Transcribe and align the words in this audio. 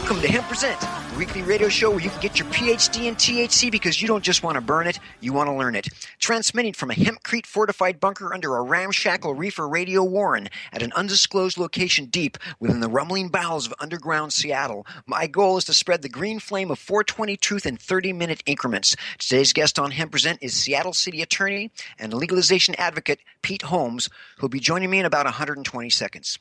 Welcome 0.00 0.22
to 0.22 0.28
Hemp 0.28 0.46
Present, 0.46 0.80
the 0.80 1.18
weekly 1.18 1.42
radio 1.42 1.68
show 1.68 1.90
where 1.90 2.00
you 2.00 2.08
can 2.08 2.20
get 2.22 2.38
your 2.38 2.48
PhD 2.48 3.04
in 3.04 3.16
THC 3.16 3.70
because 3.70 4.00
you 4.00 4.08
don't 4.08 4.24
just 4.24 4.42
want 4.42 4.54
to 4.54 4.62
burn 4.62 4.86
it, 4.86 4.98
you 5.20 5.34
want 5.34 5.48
to 5.48 5.52
learn 5.52 5.76
it. 5.76 5.88
Transmitting 6.18 6.72
from 6.72 6.90
a 6.90 6.94
hempcrete 6.94 7.44
fortified 7.44 8.00
bunker 8.00 8.32
under 8.32 8.56
a 8.56 8.62
ramshackle 8.62 9.34
reefer 9.34 9.68
radio 9.68 10.02
warren 10.02 10.48
at 10.72 10.82
an 10.82 10.90
undisclosed 10.94 11.58
location 11.58 12.06
deep 12.06 12.38
within 12.58 12.80
the 12.80 12.88
rumbling 12.88 13.28
bowels 13.28 13.66
of 13.66 13.74
underground 13.78 14.32
Seattle, 14.32 14.86
my 15.06 15.26
goal 15.26 15.58
is 15.58 15.64
to 15.64 15.74
spread 15.74 16.00
the 16.00 16.08
green 16.08 16.40
flame 16.40 16.70
of 16.70 16.78
420 16.78 17.36
truth 17.36 17.66
in 17.66 17.76
30 17.76 18.14
minute 18.14 18.42
increments. 18.46 18.96
Today's 19.18 19.52
guest 19.52 19.78
on 19.78 19.90
Hemp 19.90 20.12
Present 20.12 20.38
is 20.40 20.54
Seattle 20.54 20.94
City 20.94 21.20
Attorney 21.20 21.70
and 21.98 22.14
legalization 22.14 22.74
advocate 22.76 23.20
Pete 23.42 23.62
Holmes, 23.62 24.08
who'll 24.38 24.48
be 24.48 24.60
joining 24.60 24.88
me 24.88 24.98
in 24.98 25.04
about 25.04 25.26
120 25.26 25.90
seconds. 25.90 26.38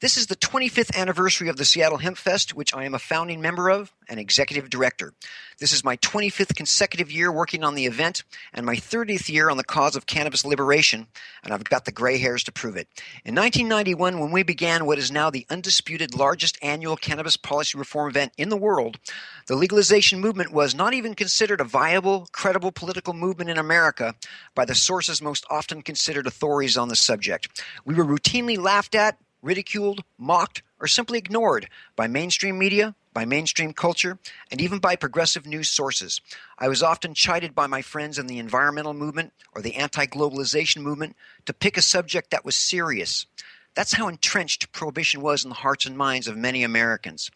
This 0.00 0.16
is 0.16 0.28
the 0.28 0.36
25th 0.36 0.96
anniversary 0.96 1.48
of 1.48 1.56
the 1.56 1.64
Seattle 1.64 1.98
Hemp 1.98 2.18
Fest, 2.18 2.54
which 2.54 2.72
I 2.72 2.84
am 2.84 2.94
a 2.94 3.00
founding 3.00 3.40
member 3.40 3.68
of 3.68 3.92
and 4.08 4.20
executive 4.20 4.70
director. 4.70 5.12
This 5.58 5.72
is 5.72 5.82
my 5.82 5.96
25th 5.96 6.54
consecutive 6.54 7.10
year 7.10 7.32
working 7.32 7.64
on 7.64 7.74
the 7.74 7.86
event 7.86 8.22
and 8.54 8.64
my 8.64 8.76
30th 8.76 9.28
year 9.28 9.50
on 9.50 9.56
the 9.56 9.64
cause 9.64 9.96
of 9.96 10.06
cannabis 10.06 10.44
liberation, 10.44 11.08
and 11.42 11.52
I've 11.52 11.64
got 11.64 11.84
the 11.84 11.90
gray 11.90 12.16
hairs 12.16 12.44
to 12.44 12.52
prove 12.52 12.76
it. 12.76 12.86
In 13.24 13.34
1991, 13.34 14.20
when 14.20 14.30
we 14.30 14.44
began 14.44 14.86
what 14.86 14.98
is 14.98 15.10
now 15.10 15.30
the 15.30 15.44
undisputed 15.50 16.14
largest 16.14 16.58
annual 16.62 16.96
cannabis 16.96 17.36
policy 17.36 17.76
reform 17.76 18.08
event 18.08 18.32
in 18.36 18.50
the 18.50 18.56
world, 18.56 19.00
the 19.48 19.56
legalization 19.56 20.20
movement 20.20 20.52
was 20.52 20.76
not 20.76 20.94
even 20.94 21.14
considered 21.14 21.60
a 21.60 21.64
viable, 21.64 22.28
credible 22.30 22.70
political 22.70 23.14
movement 23.14 23.50
in 23.50 23.58
America 23.58 24.14
by 24.54 24.64
the 24.64 24.76
sources 24.76 25.20
most 25.20 25.44
often 25.50 25.82
considered 25.82 26.28
authorities 26.28 26.76
on 26.76 26.86
the 26.86 26.94
subject. 26.94 27.64
We 27.84 27.96
were 27.96 28.04
routinely 28.04 28.56
laughed 28.56 28.94
at, 28.94 29.18
ridiculed, 29.42 30.04
mocked, 30.18 30.62
or 30.80 30.86
simply 30.86 31.18
ignored 31.18 31.68
by 31.96 32.06
mainstream 32.06 32.58
media, 32.58 32.94
by 33.12 33.24
mainstream 33.24 33.72
culture, 33.72 34.18
and 34.50 34.60
even 34.60 34.78
by 34.78 34.94
progressive 34.94 35.46
news 35.46 35.68
sources. 35.68 36.20
I 36.58 36.68
was 36.68 36.82
often 36.82 37.14
chided 37.14 37.54
by 37.54 37.66
my 37.66 37.82
friends 37.82 38.18
in 38.18 38.26
the 38.26 38.38
environmental 38.38 38.94
movement 38.94 39.32
or 39.54 39.62
the 39.62 39.74
anti 39.74 40.06
globalization 40.06 40.82
movement 40.82 41.16
to 41.46 41.52
pick 41.52 41.76
a 41.76 41.82
subject 41.82 42.30
that 42.30 42.44
was 42.44 42.54
serious. 42.54 43.26
That's 43.74 43.94
how 43.94 44.08
entrenched 44.08 44.72
prohibition 44.72 45.20
was 45.20 45.44
in 45.44 45.50
the 45.50 45.56
hearts 45.56 45.86
and 45.86 45.96
minds 45.96 46.28
of 46.28 46.36
many 46.36 46.62
Americans. 46.62 47.30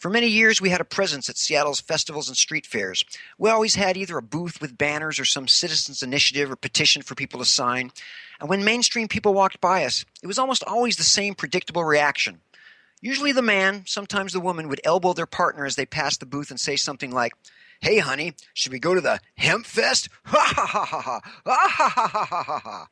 For 0.00 0.08
many 0.08 0.28
years, 0.28 0.62
we 0.62 0.70
had 0.70 0.80
a 0.80 0.84
presence 0.84 1.28
at 1.28 1.36
Seattle's 1.36 1.82
festivals 1.82 2.28
and 2.28 2.36
street 2.36 2.64
fairs. 2.64 3.04
We 3.36 3.50
always 3.50 3.74
had 3.74 3.98
either 3.98 4.16
a 4.16 4.22
booth 4.22 4.58
with 4.58 4.78
banners 4.78 5.18
or 5.18 5.26
some 5.26 5.46
citizens' 5.46 6.02
initiative 6.02 6.50
or 6.50 6.56
petition 6.56 7.02
for 7.02 7.14
people 7.14 7.38
to 7.38 7.44
sign. 7.44 7.92
And 8.40 8.48
when 8.48 8.64
mainstream 8.64 9.08
people 9.08 9.34
walked 9.34 9.60
by 9.60 9.84
us, 9.84 10.06
it 10.22 10.26
was 10.26 10.38
almost 10.38 10.64
always 10.64 10.96
the 10.96 11.02
same 11.02 11.34
predictable 11.34 11.84
reaction. 11.84 12.40
Usually, 13.02 13.32
the 13.32 13.42
man, 13.42 13.82
sometimes 13.84 14.32
the 14.32 14.40
woman, 14.40 14.68
would 14.68 14.80
elbow 14.84 15.12
their 15.12 15.26
partner 15.26 15.66
as 15.66 15.76
they 15.76 15.84
passed 15.84 16.20
the 16.20 16.26
booth 16.26 16.50
and 16.50 16.58
say 16.58 16.76
something 16.76 17.10
like, 17.10 17.34
Hey, 17.82 17.98
honey, 17.98 18.32
should 18.54 18.72
we 18.72 18.78
go 18.78 18.94
to 18.94 19.02
the 19.02 19.20
hemp 19.36 19.66
fest? 19.66 20.08
Ha 20.24 20.52
ha 20.56 20.64
ha 20.64 20.84
ha 20.86 21.00
ha! 21.02 21.20
Ha 21.44 21.68
ha 21.68 21.88
ha 21.88 22.06
ha 22.06 22.42
ha 22.42 22.58
ha! 22.58 22.88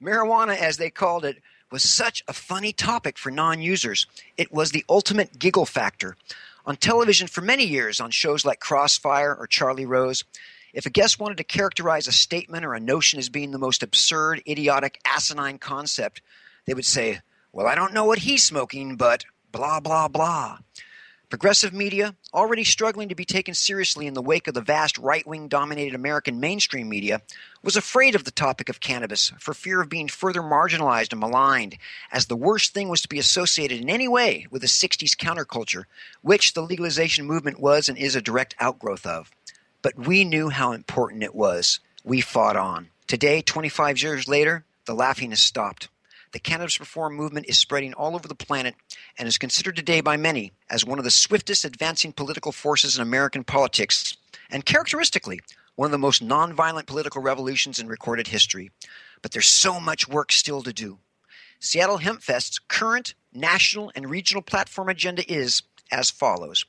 Marijuana, 0.00 0.56
as 0.56 0.76
they 0.76 0.90
called 0.90 1.24
it, 1.24 1.42
was 1.72 1.82
such 1.82 2.22
a 2.28 2.32
funny 2.32 2.72
topic 2.72 3.18
for 3.18 3.32
non 3.32 3.60
users. 3.60 4.06
It 4.36 4.52
was 4.52 4.70
the 4.70 4.84
ultimate 4.88 5.40
giggle 5.40 5.66
factor. 5.66 6.16
On 6.64 6.76
television 6.76 7.26
for 7.26 7.40
many 7.40 7.64
years, 7.64 8.00
on 8.00 8.10
shows 8.10 8.44
like 8.44 8.60
Crossfire 8.60 9.34
or 9.34 9.46
Charlie 9.46 9.86
Rose, 9.86 10.24
if 10.72 10.86
a 10.86 10.90
guest 10.90 11.18
wanted 11.18 11.38
to 11.38 11.44
characterize 11.44 12.06
a 12.06 12.12
statement 12.12 12.64
or 12.64 12.74
a 12.74 12.80
notion 12.80 13.18
as 13.18 13.28
being 13.28 13.50
the 13.50 13.58
most 13.58 13.82
absurd, 13.82 14.42
idiotic, 14.48 15.00
asinine 15.04 15.58
concept, 15.58 16.22
they 16.66 16.74
would 16.74 16.84
say, 16.84 17.20
Well, 17.52 17.66
I 17.66 17.74
don't 17.74 17.92
know 17.92 18.04
what 18.04 18.20
he's 18.20 18.44
smoking, 18.44 18.96
but 18.96 19.24
blah, 19.50 19.80
blah, 19.80 20.08
blah. 20.08 20.58
Progressive 21.32 21.72
media, 21.72 22.14
already 22.34 22.62
struggling 22.62 23.08
to 23.08 23.14
be 23.14 23.24
taken 23.24 23.54
seriously 23.54 24.06
in 24.06 24.12
the 24.12 24.20
wake 24.20 24.48
of 24.48 24.52
the 24.52 24.60
vast 24.60 24.98
right 24.98 25.26
wing 25.26 25.48
dominated 25.48 25.94
American 25.94 26.40
mainstream 26.40 26.90
media, 26.90 27.22
was 27.62 27.74
afraid 27.74 28.14
of 28.14 28.24
the 28.24 28.30
topic 28.30 28.68
of 28.68 28.80
cannabis 28.80 29.32
for 29.38 29.54
fear 29.54 29.80
of 29.80 29.88
being 29.88 30.08
further 30.08 30.42
marginalized 30.42 31.10
and 31.10 31.20
maligned, 31.20 31.78
as 32.12 32.26
the 32.26 32.36
worst 32.36 32.74
thing 32.74 32.90
was 32.90 33.00
to 33.00 33.08
be 33.08 33.18
associated 33.18 33.80
in 33.80 33.88
any 33.88 34.06
way 34.06 34.46
with 34.50 34.60
the 34.60 34.68
60s 34.68 35.16
counterculture, 35.16 35.84
which 36.20 36.52
the 36.52 36.60
legalization 36.60 37.24
movement 37.24 37.58
was 37.58 37.88
and 37.88 37.96
is 37.96 38.14
a 38.14 38.20
direct 38.20 38.54
outgrowth 38.60 39.06
of. 39.06 39.30
But 39.80 39.96
we 39.96 40.24
knew 40.24 40.50
how 40.50 40.72
important 40.72 41.22
it 41.22 41.34
was. 41.34 41.80
We 42.04 42.20
fought 42.20 42.56
on. 42.56 42.90
Today, 43.06 43.40
25 43.40 44.02
years 44.02 44.28
later, 44.28 44.66
the 44.84 44.94
laughing 44.94 45.30
has 45.30 45.40
stopped. 45.40 45.88
The 46.32 46.40
cannabis 46.40 46.80
reform 46.80 47.14
movement 47.14 47.46
is 47.46 47.58
spreading 47.58 47.92
all 47.92 48.14
over 48.14 48.26
the 48.26 48.34
planet 48.34 48.74
and 49.18 49.28
is 49.28 49.36
considered 49.36 49.76
today 49.76 50.00
by 50.00 50.16
many 50.16 50.52
as 50.70 50.84
one 50.84 50.98
of 50.98 51.04
the 51.04 51.10
swiftest 51.10 51.64
advancing 51.64 52.12
political 52.12 52.52
forces 52.52 52.96
in 52.96 53.02
American 53.02 53.44
politics, 53.44 54.16
and 54.50 54.64
characteristically, 54.64 55.40
one 55.76 55.86
of 55.86 55.92
the 55.92 55.98
most 55.98 56.26
nonviolent 56.26 56.86
political 56.86 57.20
revolutions 57.20 57.78
in 57.78 57.86
recorded 57.86 58.28
history. 58.28 58.70
But 59.20 59.32
there's 59.32 59.48
so 59.48 59.78
much 59.78 60.08
work 60.08 60.32
still 60.32 60.62
to 60.62 60.72
do. 60.72 60.98
Seattle 61.60 61.98
Hempfest's 61.98 62.58
current 62.58 63.14
national 63.34 63.92
and 63.94 64.08
regional 64.08 64.42
platform 64.42 64.88
agenda 64.88 65.30
is 65.30 65.62
as 65.90 66.10
follows 66.10 66.64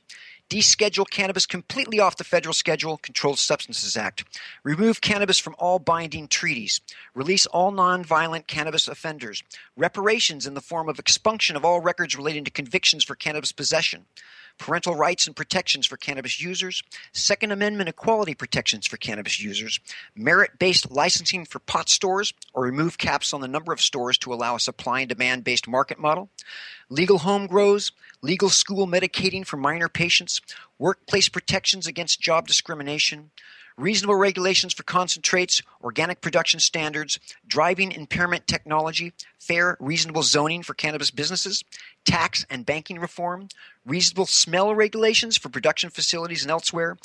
Deschedule 0.50 1.08
cannabis 1.08 1.46
completely 1.46 1.98
off 1.98 2.16
the 2.16 2.24
federal 2.24 2.52
schedule, 2.52 2.98
Controlled 2.98 3.38
Substances 3.38 3.96
Act. 3.96 4.24
Remove 4.62 5.00
cannabis 5.00 5.38
from 5.38 5.56
all 5.58 5.78
binding 5.78 6.28
treaties. 6.28 6.80
Release 7.14 7.46
all 7.46 7.72
nonviolent 7.72 8.46
cannabis 8.46 8.86
offenders. 8.86 9.42
Reparations 9.76 10.46
in 10.46 10.54
the 10.54 10.60
form 10.60 10.88
of 10.88 10.98
expunction 10.98 11.56
of 11.56 11.64
all 11.64 11.80
records 11.80 12.16
relating 12.16 12.44
to 12.44 12.50
convictions 12.50 13.04
for 13.04 13.14
cannabis 13.14 13.52
possession 13.52 14.04
parental 14.58 14.94
rights 14.94 15.26
and 15.26 15.36
protections 15.36 15.86
for 15.86 15.96
cannabis 15.96 16.40
users, 16.40 16.82
Second 17.12 17.52
Amendment 17.52 17.88
equality 17.88 18.34
protections 18.34 18.86
for 18.86 18.96
cannabis 18.96 19.40
users, 19.40 19.80
merit 20.14 20.58
based 20.58 20.90
licensing 20.90 21.44
for 21.44 21.58
pot 21.58 21.88
stores, 21.88 22.32
or 22.52 22.62
remove 22.62 22.98
caps 22.98 23.32
on 23.32 23.40
the 23.40 23.48
number 23.48 23.72
of 23.72 23.80
stores 23.80 24.18
to 24.18 24.32
allow 24.32 24.54
a 24.54 24.60
supply 24.60 25.00
and 25.00 25.08
demand 25.08 25.44
based 25.44 25.68
market 25.68 25.98
model, 25.98 26.28
legal 26.88 27.18
home 27.18 27.46
grows, 27.46 27.92
legal 28.22 28.48
school 28.48 28.86
medicating 28.86 29.46
for 29.46 29.56
minor 29.56 29.88
patients, 29.88 30.40
workplace 30.78 31.28
protections 31.28 31.86
against 31.86 32.20
job 32.20 32.46
discrimination, 32.46 33.30
reasonable 33.76 34.14
regulations 34.14 34.72
for 34.72 34.82
concentrates, 34.82 35.62
organic 35.82 36.20
production 36.20 36.60
standards, 36.60 37.18
driving 37.46 37.92
impairment 37.92 38.46
technology, 38.46 39.12
fair, 39.38 39.76
reasonable 39.80 40.22
zoning 40.22 40.62
for 40.62 40.74
cannabis 40.74 41.10
businesses, 41.10 41.64
tax 42.04 42.46
and 42.50 42.66
banking 42.66 42.98
reform, 42.98 43.48
reasonable 43.84 44.26
smell 44.26 44.74
regulations 44.74 45.36
for 45.36 45.48
production 45.48 45.90
facilities 45.90 46.42
and 46.42 46.50
elsewhere, 46.50 46.96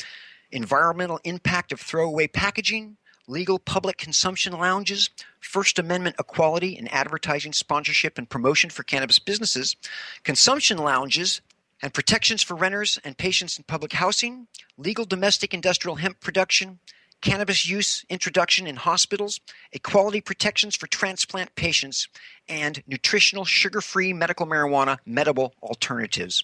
environmental 0.52 1.20
impact 1.24 1.72
of 1.72 1.80
throwaway 1.80 2.28
packaging, 2.28 2.98
legal 3.28 3.60
public 3.60 3.98
consumption 3.98 4.54
lounges, 4.54 5.10
First 5.40 5.80
Amendment 5.80 6.16
equality 6.20 6.78
in 6.78 6.88
advertising, 6.88 7.54
sponsorship, 7.54 8.18
and 8.18 8.30
promotion 8.30 8.70
for 8.70 8.84
cannabis 8.84 9.20
businesses, 9.20 9.76
consumption 10.24 10.78
lounges, 10.80 11.42
and 11.82 11.94
protections 11.94 12.44
for 12.44 12.56
renters 12.56 13.00
and 13.04 13.18
patients 13.18 13.58
in 13.58 13.64
public 13.64 13.94
housing, 13.94 14.48
legal 14.78 15.06
domestic 15.06 15.54
industrial 15.54 15.96
hemp 15.96 16.20
production, 16.20 16.80
cannabis 17.22 17.68
use 17.68 18.06
introduction 18.10 18.68
in 18.68 18.76
hospitals, 18.76 19.40
equality 19.72 20.22
protections 20.22 20.76
for 20.76 20.88
transplant 20.88 21.54
patients, 21.56 22.08
and 22.48 22.82
nutritional 22.88 23.46
sugar 23.46 23.82
free 23.82 24.14
medical 24.14 24.46
marijuana 24.46 24.98
medical 25.06 25.54
alternatives. 25.62 26.44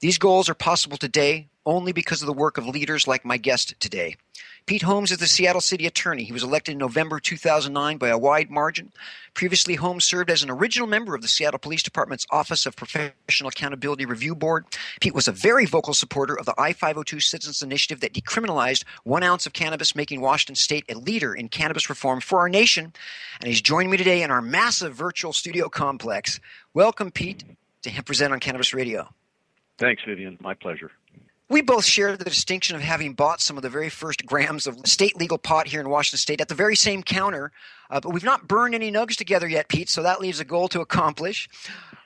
These 0.00 0.18
goals 0.18 0.48
are 0.48 0.54
possible 0.54 0.96
today 0.96 1.48
only 1.64 1.92
because 1.92 2.22
of 2.22 2.26
the 2.26 2.32
work 2.32 2.58
of 2.58 2.66
leaders 2.66 3.06
like 3.06 3.24
my 3.24 3.36
guest 3.36 3.78
today. 3.80 4.16
Pete 4.64 4.82
Holmes 4.82 5.10
is 5.10 5.18
the 5.18 5.26
Seattle 5.26 5.60
City 5.60 5.86
Attorney. 5.86 6.22
He 6.22 6.32
was 6.32 6.44
elected 6.44 6.72
in 6.72 6.78
November 6.78 7.18
2009 7.18 7.98
by 7.98 8.08
a 8.08 8.18
wide 8.18 8.48
margin. 8.48 8.92
Previously, 9.34 9.74
Holmes 9.74 10.04
served 10.04 10.30
as 10.30 10.44
an 10.44 10.50
original 10.50 10.86
member 10.86 11.16
of 11.16 11.22
the 11.22 11.28
Seattle 11.28 11.58
Police 11.58 11.82
Department's 11.82 12.26
Office 12.30 12.64
of 12.64 12.76
Professional 12.76 13.48
Accountability 13.48 14.06
Review 14.06 14.36
Board. 14.36 14.66
Pete 15.00 15.14
was 15.14 15.26
a 15.26 15.32
very 15.32 15.66
vocal 15.66 15.94
supporter 15.94 16.38
of 16.38 16.46
the 16.46 16.54
I 16.58 16.72
502 16.72 17.18
Citizens 17.18 17.60
Initiative 17.60 18.00
that 18.00 18.12
decriminalized 18.12 18.84
one 19.02 19.24
ounce 19.24 19.46
of 19.46 19.52
cannabis, 19.52 19.96
making 19.96 20.20
Washington 20.20 20.54
State 20.54 20.84
a 20.88 20.96
leader 20.96 21.34
in 21.34 21.48
cannabis 21.48 21.90
reform 21.90 22.20
for 22.20 22.38
our 22.38 22.48
nation. 22.48 22.92
And 23.40 23.48
he's 23.48 23.62
joined 23.62 23.90
me 23.90 23.96
today 23.96 24.22
in 24.22 24.30
our 24.30 24.42
massive 24.42 24.94
virtual 24.94 25.32
studio 25.32 25.68
complex. 25.68 26.38
Welcome, 26.72 27.10
Pete, 27.10 27.42
to 27.82 28.02
Present 28.04 28.32
on 28.32 28.38
Cannabis 28.38 28.72
Radio. 28.72 29.08
Thanks, 29.78 30.02
Vivian. 30.06 30.38
My 30.40 30.54
pleasure. 30.54 30.92
We 31.48 31.60
both 31.60 31.84
share 31.84 32.16
the 32.16 32.24
distinction 32.24 32.76
of 32.76 32.82
having 32.82 33.12
bought 33.12 33.40
some 33.40 33.56
of 33.56 33.62
the 33.62 33.68
very 33.68 33.90
first 33.90 34.24
grams 34.24 34.66
of 34.66 34.78
state 34.86 35.16
legal 35.16 35.38
pot 35.38 35.66
here 35.66 35.80
in 35.80 35.88
Washington 35.90 36.18
State 36.18 36.40
at 36.40 36.48
the 36.48 36.54
very 36.54 36.76
same 36.76 37.02
counter, 37.02 37.52
uh, 37.90 38.00
but 38.00 38.12
we've 38.12 38.24
not 38.24 38.48
burned 38.48 38.74
any 38.74 38.90
nugs 38.90 39.16
together 39.16 39.46
yet, 39.46 39.68
Pete, 39.68 39.90
so 39.90 40.02
that 40.02 40.20
leaves 40.20 40.40
a 40.40 40.44
goal 40.44 40.68
to 40.68 40.80
accomplish. 40.80 41.48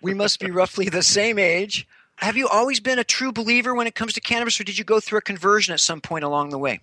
We 0.02 0.14
must 0.14 0.40
be 0.40 0.50
roughly 0.50 0.88
the 0.88 1.02
same 1.02 1.38
age. 1.38 1.86
Have 2.16 2.36
you 2.36 2.48
always 2.48 2.80
been 2.80 2.98
a 2.98 3.04
true 3.04 3.30
believer 3.30 3.74
when 3.74 3.86
it 3.86 3.94
comes 3.94 4.14
to 4.14 4.20
cannabis, 4.20 4.58
or 4.58 4.64
did 4.64 4.78
you 4.78 4.84
go 4.84 5.00
through 5.00 5.18
a 5.18 5.22
conversion 5.22 5.72
at 5.72 5.80
some 5.80 6.00
point 6.00 6.24
along 6.24 6.50
the 6.50 6.58
way? 6.58 6.80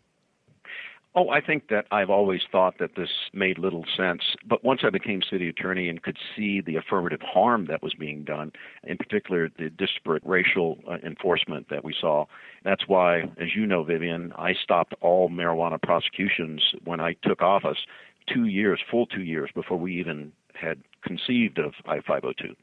Oh, 1.15 1.30
I 1.30 1.42
think 1.42 1.68
that 1.68 1.86
I've 1.92 2.10
always 2.10 2.42
thought 2.51 2.80
that 2.80 2.95
this 2.95 3.10
made 3.33 3.60
little 3.60 3.86
sense. 3.95 4.21
But 4.45 4.63
once 4.63 4.81
I 4.83 4.89
became 4.89 5.21
city 5.21 5.48
attorney 5.48 5.88
and 5.88 6.01
could 6.01 6.18
see 6.36 6.60
the 6.60 6.75
affirmative 6.75 7.21
harm 7.21 7.68
that 7.68 7.83
was 7.83 7.94
being 7.94 8.24
done, 8.24 8.51
in 8.83 8.98
particular 8.98 9.50
the 9.60 9.69
disparate 9.69 10.24
racial 10.25 10.80
uh, 10.89 10.98
enforcement 11.06 11.69
that 11.69 11.83
we 11.83 11.94
saw, 12.00 12.25
that's 12.63 12.88
why, 12.88 13.30
as 13.38 13.56
you 13.56 13.68
know, 13.68 13.83
Vivian, 13.83 14.33
I 14.38 14.54
stopped 14.54 14.95
all 15.01 15.30
marijuana 15.30 15.80
prosecutions 15.80 16.63
when 16.83 17.00
I 17.00 17.13
took 17.21 17.44
office 17.44 17.86
two 18.25 18.45
years, 18.45 18.81
full 18.89 19.06
two 19.06 19.24
years, 19.24 19.51
before 19.54 19.77
we 19.77 20.00
even 20.00 20.31
had 20.56 20.81
conceived 21.04 21.59
of 21.59 21.74
I 21.86 22.00
502. 22.00 22.56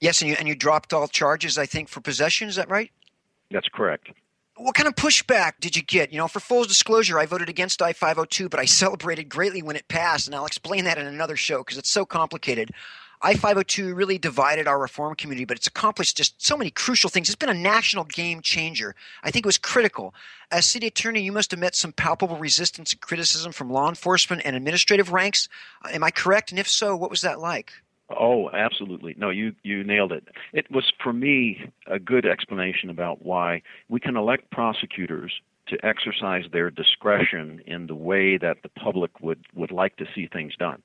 Yes, 0.00 0.20
and 0.20 0.30
you, 0.30 0.36
and 0.38 0.48
you 0.48 0.56
dropped 0.56 0.92
all 0.92 1.06
charges, 1.06 1.58
I 1.58 1.66
think, 1.66 1.88
for 1.88 2.00
possession. 2.00 2.48
Is 2.48 2.56
that 2.56 2.68
right? 2.68 2.90
That's 3.50 3.68
correct 3.72 4.08
what 4.58 4.74
kind 4.74 4.88
of 4.88 4.94
pushback 4.94 5.54
did 5.60 5.76
you 5.76 5.82
get? 5.82 6.12
You 6.12 6.18
know, 6.18 6.28
for 6.28 6.40
full 6.40 6.64
disclosure, 6.64 7.18
I 7.18 7.26
voted 7.26 7.48
against 7.48 7.80
I 7.82 7.92
502, 7.92 8.48
but 8.48 8.60
I 8.60 8.64
celebrated 8.66 9.28
greatly 9.28 9.62
when 9.62 9.76
it 9.76 9.88
passed, 9.88 10.26
and 10.26 10.34
I'll 10.34 10.46
explain 10.46 10.84
that 10.84 10.98
in 10.98 11.06
another 11.06 11.36
show 11.36 11.58
because 11.58 11.78
it's 11.78 11.90
so 11.90 12.04
complicated. 12.04 12.72
I 13.20 13.34
502 13.34 13.94
really 13.94 14.16
divided 14.16 14.68
our 14.68 14.78
reform 14.78 15.16
community, 15.16 15.44
but 15.44 15.56
it's 15.56 15.66
accomplished 15.66 16.16
just 16.16 16.40
so 16.40 16.56
many 16.56 16.70
crucial 16.70 17.10
things. 17.10 17.28
It's 17.28 17.34
been 17.34 17.48
a 17.48 17.54
national 17.54 18.04
game 18.04 18.42
changer. 18.42 18.94
I 19.24 19.32
think 19.32 19.44
it 19.44 19.48
was 19.48 19.58
critical. 19.58 20.14
As 20.52 20.66
city 20.66 20.86
attorney, 20.86 21.22
you 21.22 21.32
must 21.32 21.50
have 21.50 21.58
met 21.58 21.74
some 21.74 21.92
palpable 21.92 22.36
resistance 22.36 22.92
and 22.92 23.00
criticism 23.00 23.50
from 23.50 23.70
law 23.70 23.88
enforcement 23.88 24.42
and 24.44 24.54
administrative 24.54 25.10
ranks. 25.10 25.48
Am 25.90 26.04
I 26.04 26.12
correct? 26.12 26.52
And 26.52 26.60
if 26.60 26.68
so, 26.68 26.94
what 26.94 27.10
was 27.10 27.22
that 27.22 27.40
like? 27.40 27.72
Oh, 28.10 28.50
absolutely. 28.50 29.14
No, 29.18 29.30
you 29.30 29.54
you 29.62 29.84
nailed 29.84 30.12
it. 30.12 30.28
It 30.52 30.70
was 30.70 30.92
for 31.02 31.12
me 31.12 31.70
a 31.86 31.98
good 31.98 32.24
explanation 32.24 32.88
about 32.88 33.22
why 33.24 33.62
we 33.88 34.00
can 34.00 34.16
elect 34.16 34.50
prosecutors 34.50 35.32
to 35.66 35.84
exercise 35.84 36.44
their 36.50 36.70
discretion 36.70 37.60
in 37.66 37.86
the 37.86 37.94
way 37.94 38.38
that 38.38 38.62
the 38.62 38.70
public 38.70 39.20
would 39.20 39.44
would 39.54 39.70
like 39.70 39.96
to 39.96 40.06
see 40.14 40.26
things 40.26 40.56
done. 40.56 40.82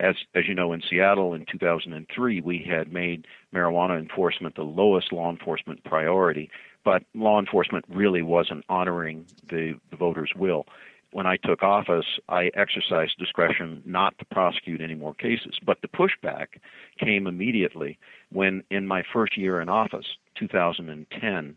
As 0.00 0.16
as 0.34 0.48
you 0.48 0.54
know, 0.54 0.72
in 0.72 0.82
Seattle 0.88 1.34
in 1.34 1.44
2003, 1.44 2.40
we 2.40 2.58
had 2.58 2.90
made 2.90 3.26
marijuana 3.54 3.98
enforcement 3.98 4.54
the 4.54 4.62
lowest 4.62 5.12
law 5.12 5.30
enforcement 5.30 5.84
priority, 5.84 6.50
but 6.84 7.02
law 7.14 7.38
enforcement 7.38 7.84
really 7.88 8.22
wasn't 8.22 8.64
honoring 8.70 9.26
the, 9.50 9.74
the 9.90 9.96
voters' 9.96 10.32
will 10.34 10.66
when 11.12 11.26
I 11.26 11.36
took 11.36 11.62
office, 11.62 12.06
I 12.28 12.50
exercised 12.54 13.18
discretion 13.18 13.82
not 13.84 14.18
to 14.18 14.24
prosecute 14.24 14.80
any 14.80 14.94
more 14.94 15.14
cases. 15.14 15.58
But 15.64 15.78
the 15.82 15.88
pushback 15.88 16.58
came 16.98 17.26
immediately 17.26 17.98
when, 18.30 18.64
in 18.70 18.86
my 18.86 19.02
first 19.12 19.36
year 19.36 19.60
in 19.60 19.68
office, 19.68 20.06
2010, 20.36 21.56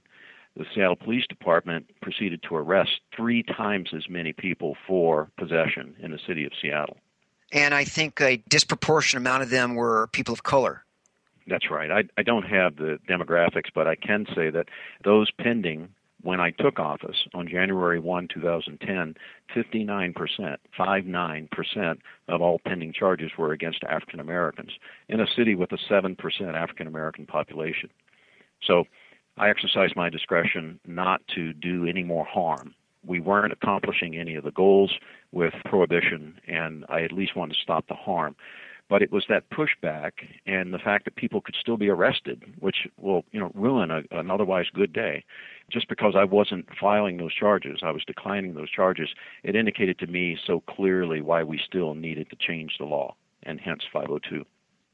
the 0.58 0.66
Seattle 0.74 0.96
Police 0.96 1.26
Department 1.28 1.90
proceeded 2.02 2.44
to 2.44 2.56
arrest 2.56 3.00
three 3.16 3.44
times 3.44 3.90
as 3.96 4.10
many 4.10 4.34
people 4.34 4.78
for 4.88 5.30
possession 5.38 5.96
in 6.00 6.12
the 6.12 6.20
city 6.28 6.46
of 6.46 6.52
Seattle. 6.62 6.98
And 7.52 7.74
I 7.74 7.84
think 7.84 8.22
a 8.22 8.38
disproportionate 8.50 9.22
amount 9.22 9.44
of 9.44 9.50
them 9.50 9.76
were 9.76 10.08
people 10.08 10.34
of 10.34 10.44
color. 10.44 10.84
That's 11.48 11.70
right. 11.70 11.92
I, 11.92 12.04
I 12.18 12.24
don't 12.24 12.44
have 12.44 12.76
the 12.78 13.00
demographics, 13.08 13.70
but 13.74 13.88
I 13.88 13.96
can 13.96 14.26
say 14.36 14.50
that 14.50 14.68
those 15.04 15.30
pending 15.32 15.90
when 16.26 16.42
I 16.42 16.50
took 16.50 16.80
office 16.80 17.28
on 17.36 17.48
January 17.48 18.00
1, 18.00 18.30
2010, 18.34 19.16
59%, 19.56 20.58
59% 20.78 21.98
of 22.28 22.42
all 22.42 22.60
pending 22.66 22.94
charges 22.94 23.30
were 23.38 23.52
against 23.52 23.84
African 23.84 24.20
Americans 24.20 24.72
in 25.08 25.20
a 25.20 25.28
city 25.38 25.54
with 25.54 25.72
a 25.72 25.78
7% 25.78 26.18
African 26.56 26.88
American 26.88 27.28
population. 27.28 27.92
So 28.64 28.86
I 29.38 29.52
exercised 29.52 29.96
my 29.96 30.10
discretion 30.10 30.80
not 30.88 31.22
to 31.36 31.54
do 31.54 31.86
any 31.86 32.02
more 32.02 32.26
harm. 32.26 32.74
We 33.06 33.20
weren't 33.20 33.54
accomplishing 33.54 34.16
any 34.16 34.34
of 34.34 34.44
the 34.44 34.52
goals 34.52 34.92
with 35.32 35.54
prohibition, 35.66 36.40
and 36.48 36.86
I 36.90 37.04
at 37.04 37.12
least 37.12 37.36
wanted 37.36 37.54
to 37.54 37.62
stop 37.62 37.88
the 37.88 37.94
harm 37.94 38.36
but 38.90 39.02
it 39.02 39.12
was 39.12 39.26
that 39.30 39.50
pushback 39.50 40.12
and 40.46 40.74
the 40.74 40.80
fact 40.80 41.06
that 41.06 41.16
people 41.16 41.42
could 41.42 41.56
still 41.60 41.78
be 41.78 41.90
arrested, 41.90 42.44
which 42.60 42.88
will 42.98 43.26
you 43.32 43.40
know 43.40 43.52
ruin 43.54 43.92
a, 43.92 44.04
an 44.12 44.30
otherwise 44.30 44.68
good 44.74 44.94
day. 44.94 45.24
Just 45.72 45.90
because 45.90 46.14
I 46.16 46.24
wasn't 46.26 46.68
filing 46.80 47.18
those 47.18 47.34
charges, 47.34 47.80
I 47.82 47.92
was 47.92 48.04
declining 48.06 48.54
those 48.54 48.70
charges. 48.70 49.10
It 49.44 49.56
indicated 49.56 49.98
to 50.00 50.08
me 50.08 50.38
so 50.46 50.62
clearly 50.62 51.22
why 51.22 51.44
we 51.44 51.60
still 51.66 51.96
needed 51.96 52.30
to 52.30 52.36
change 52.36 52.78
the 52.78 52.86
law, 52.86 53.16
and 53.44 53.60
hence 53.60 53.84
502. 53.92 54.46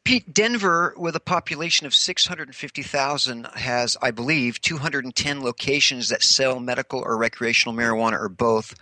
Pete, 0.03 0.33
Denver, 0.33 0.95
with 0.97 1.15
a 1.15 1.19
population 1.19 1.85
of 1.85 1.93
650,000, 1.93 3.47
has, 3.53 3.97
I 4.01 4.09
believe, 4.09 4.59
210 4.59 5.43
locations 5.43 6.09
that 6.09 6.23
sell 6.23 6.59
medical 6.59 7.01
or 7.01 7.17
recreational 7.17 7.75
marijuana 7.75 8.19
or 8.19 8.27
both 8.27 8.73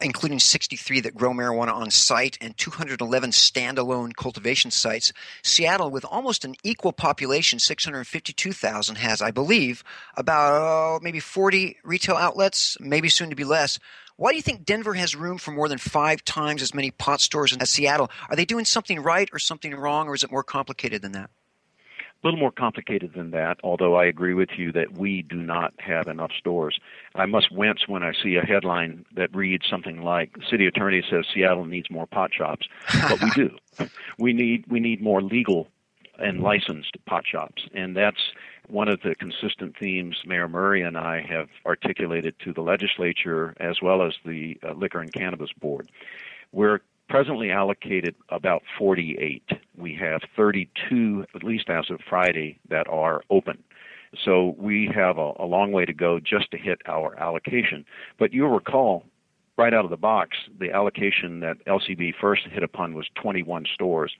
including 0.00 0.38
63 0.38 1.00
that 1.00 1.14
grow 1.14 1.32
marijuana 1.32 1.72
on 1.72 1.90
site 1.90 2.38
and 2.40 2.56
211 2.56 3.30
standalone 3.30 4.14
cultivation 4.14 4.70
sites. 4.70 5.12
Seattle, 5.42 5.90
with 5.90 6.04
almost 6.04 6.44
an 6.44 6.54
equal 6.62 6.92
population, 6.92 7.58
652,000, 7.58 8.96
has, 8.96 9.22
I 9.22 9.30
believe, 9.30 9.82
about 10.16 10.96
uh, 10.96 10.98
maybe 11.02 11.20
40 11.20 11.78
retail 11.84 12.16
outlets, 12.16 12.76
maybe 12.80 13.08
soon 13.08 13.30
to 13.30 13.36
be 13.36 13.44
less. 13.44 13.78
Why 14.16 14.30
do 14.30 14.36
you 14.36 14.42
think 14.42 14.64
Denver 14.64 14.94
has 14.94 15.14
room 15.14 15.36
for 15.36 15.50
more 15.50 15.68
than 15.68 15.78
five 15.78 16.24
times 16.24 16.62
as 16.62 16.72
many 16.72 16.90
pot 16.90 17.20
stores 17.20 17.54
as 17.54 17.70
Seattle? 17.70 18.10
Are 18.30 18.36
they 18.36 18.46
doing 18.46 18.64
something 18.64 19.00
right 19.00 19.28
or 19.32 19.38
something 19.38 19.74
wrong, 19.74 20.08
or 20.08 20.14
is 20.14 20.22
it 20.22 20.30
more 20.30 20.42
complicated 20.42 21.02
than 21.02 21.12
that? 21.12 21.30
A 22.26 22.28
little 22.28 22.40
more 22.40 22.50
complicated 22.50 23.12
than 23.14 23.30
that, 23.30 23.58
although 23.62 23.94
I 23.94 24.04
agree 24.06 24.34
with 24.34 24.48
you 24.56 24.72
that 24.72 24.98
we 24.98 25.22
do 25.22 25.36
not 25.36 25.72
have 25.78 26.08
enough 26.08 26.32
stores. 26.36 26.76
I 27.14 27.24
must 27.24 27.52
wince 27.52 27.86
when 27.86 28.02
I 28.02 28.14
see 28.20 28.34
a 28.34 28.42
headline 28.42 29.04
that 29.14 29.32
reads 29.34 29.68
something 29.68 30.02
like 30.02 30.36
City 30.50 30.66
Attorney 30.66 31.04
says 31.08 31.24
Seattle 31.32 31.66
needs 31.66 31.88
more 31.88 32.06
pot 32.06 32.34
shops. 32.34 32.66
But 33.08 33.22
we 33.22 33.30
do. 33.30 33.56
we 34.18 34.32
need 34.32 34.64
we 34.66 34.80
need 34.80 35.00
more 35.00 35.22
legal 35.22 35.68
and 36.18 36.40
licensed 36.40 36.96
pot 37.06 37.24
shops. 37.24 37.68
And 37.74 37.96
that's 37.96 38.32
one 38.66 38.88
of 38.88 39.02
the 39.02 39.14
consistent 39.14 39.76
themes 39.78 40.16
Mayor 40.26 40.48
Murray 40.48 40.82
and 40.82 40.98
I 40.98 41.20
have 41.20 41.48
articulated 41.64 42.34
to 42.40 42.52
the 42.52 42.62
legislature 42.62 43.54
as 43.60 43.80
well 43.80 44.02
as 44.02 44.14
the 44.24 44.58
uh, 44.66 44.72
Liquor 44.72 44.98
and 44.98 45.12
Cannabis 45.12 45.52
Board. 45.52 45.92
We're 46.50 46.80
presently 47.08 47.50
allocated 47.50 48.14
about 48.28 48.62
48. 48.78 49.42
We 49.76 49.94
have 49.94 50.22
32, 50.36 51.26
at 51.34 51.42
least 51.42 51.68
as 51.68 51.90
of 51.90 52.00
Friday, 52.08 52.58
that 52.68 52.88
are 52.88 53.22
open. 53.30 53.62
So 54.24 54.54
we 54.58 54.90
have 54.94 55.18
a, 55.18 55.32
a 55.38 55.44
long 55.44 55.72
way 55.72 55.84
to 55.84 55.92
go 55.92 56.20
just 56.20 56.50
to 56.52 56.58
hit 56.58 56.80
our 56.86 57.18
allocation. 57.18 57.84
But 58.18 58.32
you'll 58.32 58.50
recall 58.50 59.04
right 59.56 59.74
out 59.74 59.84
of 59.84 59.90
the 59.90 59.96
box, 59.96 60.36
the 60.58 60.70
allocation 60.70 61.40
that 61.40 61.64
LCB 61.66 62.14
first 62.20 62.46
hit 62.46 62.62
upon 62.62 62.94
was 62.94 63.06
21 63.14 63.66
stores. 63.72 64.12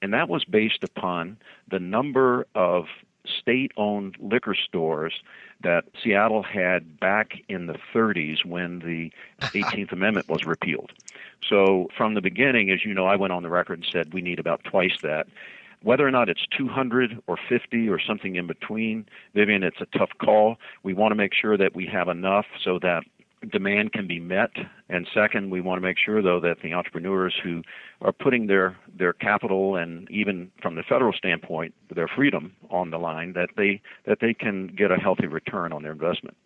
And 0.00 0.12
that 0.12 0.28
was 0.28 0.44
based 0.44 0.82
upon 0.82 1.36
the 1.70 1.78
number 1.78 2.46
of 2.54 2.86
state 3.26 3.72
owned 3.76 4.16
liquor 4.18 4.54
stores 4.54 5.14
that 5.62 5.84
Seattle 6.02 6.42
had 6.42 6.98
back 6.98 7.42
in 7.48 7.66
the 7.66 7.78
30s 7.94 8.44
when 8.44 8.80
the 8.80 9.12
18th 9.48 9.92
Amendment 9.92 10.28
was 10.28 10.44
repealed. 10.44 10.92
So 11.48 11.88
from 11.96 12.14
the 12.14 12.20
beginning, 12.20 12.70
as 12.70 12.84
you 12.84 12.94
know, 12.94 13.06
I 13.06 13.16
went 13.16 13.32
on 13.32 13.42
the 13.42 13.50
record 13.50 13.78
and 13.78 13.88
said 13.90 14.12
we 14.12 14.22
need 14.22 14.38
about 14.38 14.64
twice 14.64 15.00
that. 15.02 15.26
Whether 15.82 16.06
or 16.06 16.12
not 16.12 16.28
it's 16.28 16.46
200 16.56 17.20
or 17.26 17.36
50 17.48 17.88
or 17.88 17.98
something 17.98 18.36
in 18.36 18.46
between, 18.46 19.04
Vivian, 19.34 19.64
it's 19.64 19.80
a 19.80 19.98
tough 19.98 20.10
call. 20.18 20.58
We 20.84 20.94
want 20.94 21.10
to 21.10 21.16
make 21.16 21.34
sure 21.34 21.56
that 21.56 21.74
we 21.74 21.86
have 21.86 22.06
enough 22.06 22.46
so 22.62 22.78
that 22.78 23.02
demand 23.50 23.92
can 23.92 24.06
be 24.06 24.20
met. 24.20 24.50
And 24.88 25.06
second, 25.14 25.50
we 25.50 25.60
want 25.60 25.80
to 25.80 25.86
make 25.86 25.96
sure, 25.98 26.22
though, 26.22 26.40
that 26.40 26.60
the 26.62 26.72
entrepreneurs 26.72 27.34
who 27.42 27.62
are 28.00 28.12
putting 28.12 28.46
their, 28.46 28.76
their 28.96 29.12
capital 29.12 29.76
and 29.76 30.10
even 30.10 30.50
from 30.60 30.74
the 30.74 30.82
federal 30.82 31.12
standpoint, 31.12 31.74
their 31.94 32.08
freedom 32.08 32.54
on 32.70 32.90
the 32.90 32.98
line, 32.98 33.32
that 33.34 33.50
they 33.56 33.80
that 34.06 34.18
they 34.20 34.34
can 34.34 34.68
get 34.68 34.90
a 34.90 34.96
healthy 34.96 35.26
return 35.26 35.72
on 35.72 35.82
their 35.82 35.92
investment. 35.92 36.36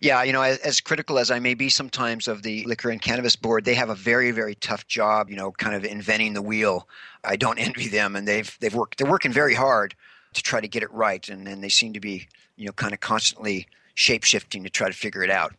Yeah, 0.00 0.22
you 0.22 0.32
know, 0.32 0.42
as, 0.42 0.80
critical 0.82 1.18
as 1.18 1.30
I 1.30 1.38
may 1.38 1.54
be 1.54 1.70
sometimes 1.70 2.28
of 2.28 2.42
the 2.42 2.64
Liquor 2.64 2.90
and 2.90 3.00
Cannabis 3.00 3.34
Board, 3.34 3.64
they 3.64 3.74
have 3.74 3.88
a 3.88 3.94
very, 3.94 4.30
very 4.30 4.54
tough 4.54 4.86
job. 4.86 5.30
You 5.30 5.36
know, 5.36 5.52
kind 5.52 5.74
of 5.74 5.84
inventing 5.84 6.34
the 6.34 6.42
wheel. 6.42 6.88
I 7.24 7.36
don't 7.36 7.58
envy 7.58 7.88
them, 7.88 8.14
and 8.14 8.28
they've 8.28 8.56
they've 8.60 8.74
worked. 8.74 8.98
They're 8.98 9.10
working 9.10 9.32
very 9.32 9.54
hard 9.54 9.94
to 10.34 10.42
try 10.42 10.60
to 10.60 10.68
get 10.68 10.82
it 10.82 10.92
right, 10.92 11.26
and 11.28 11.48
and 11.48 11.62
they 11.62 11.70
seem 11.70 11.94
to 11.94 12.00
be, 12.00 12.28
you 12.56 12.66
know, 12.66 12.72
kind 12.72 12.92
of 12.92 13.00
constantly 13.00 13.66
shape 13.94 14.24
shifting 14.24 14.62
to 14.64 14.70
try 14.70 14.88
to 14.88 14.94
figure 14.94 15.22
it 15.22 15.30
out. 15.30 15.54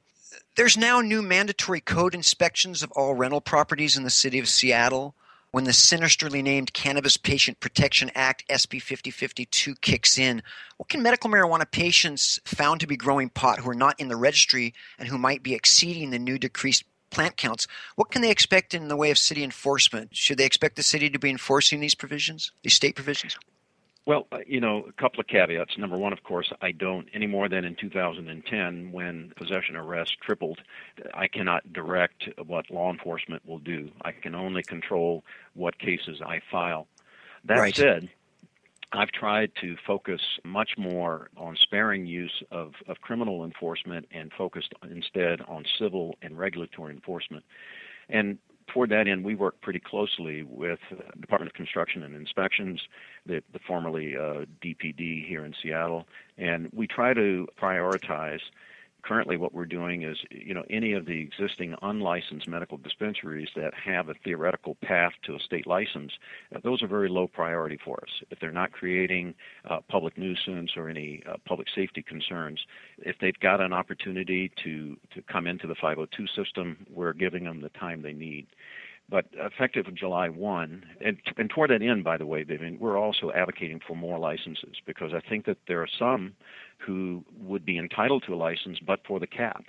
There's 0.58 0.76
now 0.76 1.02
new 1.02 1.22
mandatory 1.22 1.82
code 1.82 2.16
inspections 2.16 2.82
of 2.82 2.92
all 2.94 3.14
rental 3.14 3.42
properties 3.42 3.96
in 3.96 4.02
the 4.02 4.10
city 4.10 4.40
of 4.40 4.50
Seattle 4.50 5.14
when 5.52 5.66
the 5.66 5.72
sinisterly 5.72 6.42
named 6.42 6.74
Cannabis 6.74 7.16
Patient 7.16 7.60
Protection 7.60 8.10
Act 8.16 8.44
SB 8.50 8.82
5052 8.82 9.76
kicks 9.76 10.18
in, 10.18 10.42
what 10.78 10.90
can 10.90 11.04
medical 11.04 11.30
marijuana 11.30 11.70
patients 11.70 12.40
found 12.44 12.80
to 12.80 12.88
be 12.88 12.98
growing 12.98 13.30
pot 13.30 13.60
who 13.60 13.70
are 13.70 13.76
not 13.76 14.00
in 14.00 14.08
the 14.08 14.16
registry 14.16 14.74
and 14.98 15.08
who 15.08 15.20
might 15.20 15.44
be 15.44 15.54
exceeding 15.54 16.10
the 16.10 16.18
new 16.18 16.40
decreased 16.40 16.86
plant 17.12 17.38
counts, 17.38 17.68
what 17.96 18.10
can 18.10 18.24
they 18.24 18.32
expect 18.32 18.74
in 18.74 18.88
the 18.88 18.98
way 18.98 19.12
of 19.12 19.20
city 19.20 19.44
enforcement? 19.44 20.16
Should 20.16 20.40
they 20.40 20.46
expect 20.46 20.76
the 20.76 20.82
city 20.82 21.08
to 21.12 21.20
be 21.20 21.30
enforcing 21.30 21.82
these 21.82 21.94
provisions, 21.94 22.52
these 22.64 22.74
state 22.74 22.96
provisions? 22.96 23.38
Well, 24.08 24.26
uh, 24.32 24.38
you 24.48 24.62
know, 24.62 24.86
a 24.88 24.94
couple 24.94 25.20
of 25.20 25.28
caveats. 25.28 25.78
Number 25.78 25.98
one, 25.98 26.14
of 26.14 26.24
course, 26.24 26.54
I 26.62 26.72
don't 26.72 27.10
any 27.14 27.28
more 27.28 27.50
than 27.50 27.66
in 27.66 27.76
2010 27.76 28.94
when 28.94 29.34
possession 29.36 29.76
arrests 29.76 30.16
tripled. 30.22 30.62
I 31.14 31.28
cannot 31.28 31.74
direct 31.74 32.30
what 32.46 32.72
law 32.72 32.90
enforcement 32.90 33.46
will 33.46 33.60
do. 33.60 33.92
I 34.04 34.14
can 34.14 34.34
only 34.34 34.64
control 34.64 35.26
what 35.56 35.78
cases 35.78 36.22
I 36.26 36.40
file. 36.50 36.88
That 37.44 37.58
right. 37.58 37.76
said, 37.76 38.08
I've 38.94 39.12
tried 39.12 39.52
to 39.60 39.76
focus 39.86 40.22
much 40.46 40.78
more 40.78 41.30
on 41.36 41.58
sparing 41.58 42.06
use 42.06 42.44
of, 42.50 42.76
of 42.88 43.02
criminal 43.02 43.44
enforcement 43.44 44.08
and 44.12 44.32
focused 44.32 44.74
instead 44.90 45.42
on 45.42 45.66
civil 45.78 46.16
and 46.22 46.40
regulatory 46.40 46.94
enforcement. 46.94 47.44
And 48.08 48.38
toward 48.68 48.90
that 48.92 49.08
end, 49.08 49.24
we 49.24 49.36
work 49.36 49.60
pretty 49.62 49.80
closely 49.80 50.44
with 50.44 50.80
Department 51.20 51.52
of 51.52 51.56
Construction 51.56 52.04
and 52.04 52.16
Inspections, 52.16 52.82
the, 53.26 53.42
the 53.54 53.60
formerly 53.68 54.16
uh, 54.16 54.46
DPD 54.62 55.28
here 55.28 55.46
in 55.46 55.54
Seattle, 55.62 56.08
and 56.38 56.70
we 56.74 56.88
try 56.88 57.14
to 57.14 57.48
prioritize. 57.62 58.42
Currently, 59.08 59.38
what 59.38 59.54
we're 59.54 59.66
doing 59.66 60.04
is, 60.04 60.18
you 60.32 60.54
know, 60.54 60.66
any 60.70 60.92
of 60.92 61.06
the 61.06 61.22
existing 61.22 61.76
unlicensed 61.82 62.46
medical 62.46 62.78
dispensaries 62.78 63.48
that 63.56 63.74
have 63.74 64.10
a 64.10 64.14
theoretical 64.16 64.76
path 64.84 65.14
to 65.24 65.36
a 65.36 65.40
state 65.40 65.66
license, 65.66 66.12
uh, 66.54 66.60
those 66.62 66.84
are 66.84 66.88
very 66.88 67.08
low 67.08 67.26
priority 67.26 67.78
for 67.86 68.02
us. 68.02 68.10
If 68.32 68.42
they're 68.42 68.52
not 68.52 68.74
creating 68.74 69.34
uh, 69.70 69.80
public 69.88 70.18
nuisance 70.18 70.72
or 70.76 70.90
any 70.90 71.24
uh, 71.26 71.38
public 71.46 71.68
safety 71.74 72.02
concerns, 72.02 72.60
if 72.98 73.16
they've 73.22 73.40
got 73.40 73.62
an 73.62 73.72
opportunity 73.72 74.52
to 74.66 74.98
to 75.14 75.22
come 75.22 75.48
into 75.48 75.68
the 75.68 75.76
502 75.76 76.28
system, 76.36 76.86
we're 76.94 77.14
giving 77.14 77.46
them 77.46 77.62
the 77.62 77.70
time 77.70 78.02
they 78.02 78.12
need. 78.12 78.48
But 79.10 79.26
effective 79.34 79.86
July 79.96 80.28
1, 80.28 80.86
and, 81.00 81.18
and 81.38 81.50
toward 81.50 81.70
that 81.70 81.82
end, 81.82 82.04
by 82.04 82.18
the 82.18 82.26
way, 82.26 82.44
Vivian, 82.44 82.78
we're 82.78 82.98
also 82.98 83.32
advocating 83.32 83.80
for 83.86 83.96
more 83.96 84.20
licenses 84.20 84.76
because 84.86 85.14
I 85.14 85.22
think 85.22 85.46
that 85.46 85.58
there 85.68 85.82
are 85.82 85.88
some 85.88 86.34
who 86.80 87.24
would 87.40 87.66
be 87.66 87.78
entitled 87.78 88.24
to 88.28 88.34
a 88.34 88.36
license 88.36 88.80
but 88.86 89.00
for 89.08 89.20
the 89.20 89.28
cap. 89.28 89.64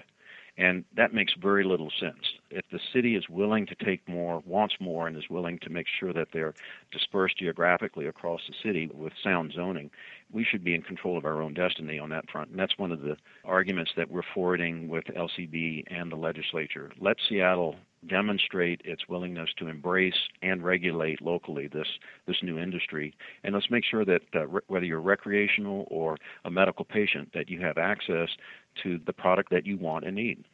And 0.59 0.85
that 0.97 1.15
makes 1.15 1.35
very 1.41 1.63
little 1.63 1.93
sense. 2.01 2.35
If 2.51 2.65
the 2.73 2.81
city 2.93 3.15
is 3.15 3.29
willing 3.29 3.65
to 3.67 3.77
take 3.77 4.07
more, 4.09 4.43
wants 4.45 4.75
more, 4.81 5.07
and 5.07 5.17
is 5.17 5.31
willing 5.31 5.61
to 5.61 5.71
make 5.71 5.87
sure 5.87 6.13
that 6.13 6.29
they're 6.33 6.55
dispersed 6.91 7.39
geographically 7.39 8.07
across 8.07 8.41
the 8.49 8.55
city 8.61 8.91
with 8.93 9.13
sound 9.23 9.53
zoning, 9.53 9.89
we 10.33 10.43
should 10.43 10.65
be 10.65 10.75
in 10.75 10.83
control 10.83 11.17
of 11.17 11.25
our 11.25 11.41
own 11.41 11.55
destiny 11.55 12.01
on 12.01 12.11
that 12.11 12.29
front. 12.29 12.51
And 12.51 12.59
that's 12.59 12.77
one 12.77 12.91
of 12.91 13.03
the 13.03 13.17
arguments 13.45 13.93
that 13.97 14.11
we're 14.11 14.23
forwarding 14.35 14.89
with 14.89 15.05
LCB 15.05 15.85
and 15.87 16.11
the 16.11 16.17
legislature. 16.17 16.91
Let 16.99 17.19
Seattle 17.29 17.77
demonstrate 18.07 18.81
its 18.85 19.09
willingness 19.09 19.51
to 19.59 19.69
embrace 19.69 20.15
and 20.43 20.63
regulate 20.63 21.21
locally 21.21 21.67
this 21.67 21.89
this 22.27 22.37
new 22.43 22.59
industry 22.59 23.15
and 23.43 23.55
let's 23.55 23.71
make 23.71 23.85
sure 23.85 24.05
that 24.05 24.23
uh, 24.35 24.47
re- 24.47 24.61
whether 24.69 24.85
you're 24.85 25.01
recreational 25.01 25.87
or 25.91 26.17
a 26.45 26.51
medical 26.51 26.85
patient 26.85 27.29
that 27.35 27.49
you 27.49 27.61
have 27.61 27.79
access 27.79 28.29
to 28.83 29.01
the 29.07 29.13
product 29.13 29.51
that 29.51 29.67
you 29.67 29.77
want 29.77 30.05
and 30.05 30.17
need 30.17 30.45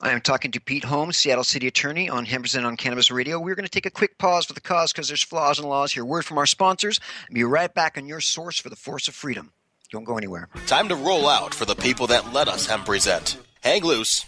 I 0.00 0.12
am 0.12 0.20
talking 0.20 0.52
to 0.52 0.60
Pete 0.60 0.84
Holmes, 0.84 1.16
Seattle 1.16 1.42
City 1.42 1.66
Attorney, 1.66 2.08
on 2.08 2.24
Hemp 2.24 2.46
on 2.56 2.76
Cannabis 2.76 3.10
Radio. 3.10 3.40
We're 3.40 3.56
going 3.56 3.64
to 3.64 3.70
take 3.70 3.84
a 3.84 3.90
quick 3.90 4.16
pause 4.16 4.46
for 4.46 4.52
the 4.52 4.60
cause 4.60 4.92
because 4.92 5.08
there's 5.08 5.24
flaws 5.24 5.58
in 5.58 5.62
the 5.62 5.68
laws 5.68 5.92
here. 5.92 6.04
Word 6.04 6.24
from 6.24 6.38
our 6.38 6.46
sponsors. 6.46 7.00
And 7.26 7.34
be 7.34 7.42
right 7.42 7.74
back 7.74 7.98
on 7.98 8.06
your 8.06 8.20
source 8.20 8.60
for 8.60 8.68
the 8.68 8.76
force 8.76 9.08
of 9.08 9.16
freedom. 9.16 9.50
Don't 9.90 10.04
go 10.04 10.16
anywhere. 10.16 10.48
Time 10.68 10.88
to 10.88 10.94
roll 10.94 11.28
out 11.28 11.52
for 11.52 11.64
the 11.64 11.74
people 11.74 12.06
that 12.08 12.32
let 12.32 12.46
us 12.46 12.66
hemp 12.66 12.86
present. 12.86 13.38
Hang 13.60 13.82
loose. 13.82 14.24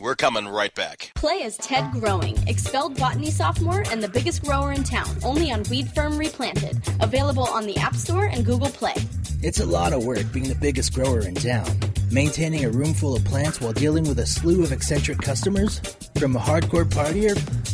We're 0.00 0.14
coming 0.14 0.46
right 0.46 0.72
back. 0.76 1.10
Play 1.16 1.42
as 1.42 1.56
Ted 1.56 1.90
Growing, 1.90 2.38
expelled 2.46 2.96
botany 2.96 3.32
sophomore 3.32 3.82
and 3.90 4.00
the 4.00 4.08
biggest 4.08 4.44
grower 4.44 4.72
in 4.72 4.84
town, 4.84 5.08
only 5.24 5.50
on 5.50 5.64
Weed 5.64 5.88
Firm 5.88 6.16
Replanted. 6.16 6.80
Available 7.00 7.42
on 7.42 7.66
the 7.66 7.76
App 7.78 7.96
Store 7.96 8.26
and 8.26 8.44
Google 8.44 8.68
Play. 8.68 8.94
It's 9.42 9.58
a 9.58 9.66
lot 9.66 9.92
of 9.92 10.04
work 10.04 10.32
being 10.32 10.48
the 10.48 10.54
biggest 10.54 10.94
grower 10.94 11.22
in 11.22 11.34
town. 11.34 11.66
Maintaining 12.12 12.64
a 12.64 12.70
room 12.70 12.94
full 12.94 13.16
of 13.16 13.24
plants 13.24 13.60
while 13.60 13.72
dealing 13.72 14.04
with 14.04 14.20
a 14.20 14.26
slew 14.26 14.62
of 14.62 14.70
eccentric 14.70 15.18
customers? 15.18 15.80
From 16.16 16.36
a 16.36 16.40
hardcore 16.40 16.84
partier 16.84 17.36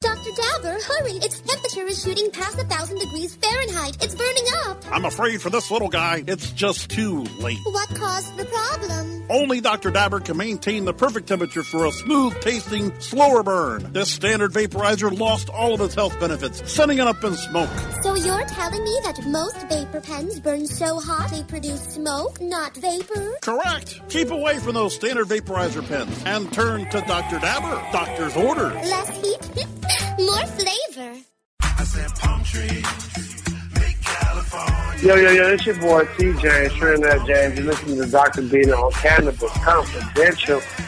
Dr. 0.00 0.30
Dabber, 0.30 0.78
hurry! 0.80 1.12
Its 1.14 1.40
temperature 1.40 1.84
is 1.88 2.00
shooting 2.00 2.30
past 2.30 2.56
a 2.56 2.64
thousand 2.64 3.00
degrees 3.00 3.34
Fahrenheit. 3.34 3.96
It's 4.00 4.14
burning 4.14 4.44
up. 4.66 4.84
I'm 4.92 5.04
afraid 5.04 5.42
for 5.42 5.50
this 5.50 5.72
little 5.72 5.88
guy, 5.88 6.22
it's 6.24 6.52
just 6.52 6.88
too 6.88 7.22
late. 7.40 7.58
What 7.64 7.88
caused 7.96 8.36
the 8.36 8.44
problem? 8.44 9.24
Only 9.28 9.60
Dr. 9.60 9.90
Dabber 9.90 10.20
can 10.20 10.36
maintain 10.36 10.84
the 10.84 10.94
perfect 10.94 11.26
temperature 11.26 11.64
for 11.64 11.84
a 11.84 11.90
smooth 11.90 12.40
tasting, 12.40 12.98
slower 13.00 13.42
burn. 13.42 13.92
This 13.92 14.08
standard 14.12 14.52
vaporizer 14.52 15.16
lost 15.18 15.48
all 15.48 15.74
of 15.74 15.80
its 15.80 15.96
health 15.96 16.18
benefits, 16.20 16.62
sending 16.72 16.98
it 16.98 17.06
up 17.08 17.22
in 17.24 17.34
smoke. 17.34 17.68
So 18.02 18.14
you're 18.14 18.46
telling 18.46 18.84
me 18.84 19.00
that 19.02 19.20
most 19.26 19.68
vapor 19.68 20.00
pens 20.00 20.38
burn 20.38 20.66
so 20.66 21.00
hot 21.00 21.30
they 21.32 21.42
produce 21.42 21.82
smoke, 21.82 22.40
not 22.40 22.76
vapor? 22.76 23.32
Correct. 23.42 24.00
Keep 24.08 24.30
away 24.30 24.60
from 24.60 24.74
those 24.74 24.94
standard 24.94 25.26
vaporizer 25.26 25.86
pens 25.86 26.22
and 26.24 26.52
turn 26.52 26.88
to 26.90 27.00
Dr. 27.00 27.40
Dabber. 27.40 27.82
Doctor's 27.90 28.36
orders. 28.36 28.74
Less 28.74 29.10
heat, 29.20 29.66
more 30.18 30.46
flavor. 30.58 31.16
I 31.60 31.84
said 31.84 32.10
palm 32.18 32.42
tree. 32.44 32.82
Yo, 35.02 35.14
yo, 35.14 35.30
yo, 35.30 35.48
it's 35.50 35.64
your 35.64 35.76
boy 35.76 36.04
TJ, 36.16 36.70
Trinidad 36.76 37.24
James. 37.26 37.56
You're 37.56 37.68
listening 37.68 38.00
to 38.02 38.06
Dr. 38.10 38.42
Bina 38.42 38.72
on 38.72 38.92
Cannabis 38.92 39.52
Confidential. 39.62 40.60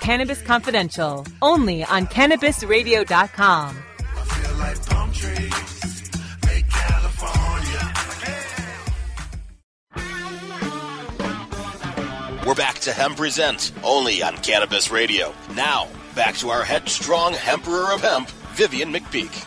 Cannabis 0.00 0.42
Confidential, 0.42 1.26
only 1.42 1.84
on 1.84 2.06
CannabisRadio.com. 2.06 3.76
We're 12.48 12.54
back 12.54 12.78
to 12.78 12.92
Hemp 12.94 13.18
Present, 13.18 13.72
only 13.84 14.22
on 14.22 14.34
Cannabis 14.38 14.90
Radio. 14.90 15.34
Now, 15.54 15.86
back 16.14 16.34
to 16.36 16.48
our 16.48 16.64
headstrong 16.64 17.34
Emperor 17.46 17.92
of 17.92 18.00
Hemp, 18.00 18.30
Vivian 18.54 18.90
McPeak. 18.90 19.46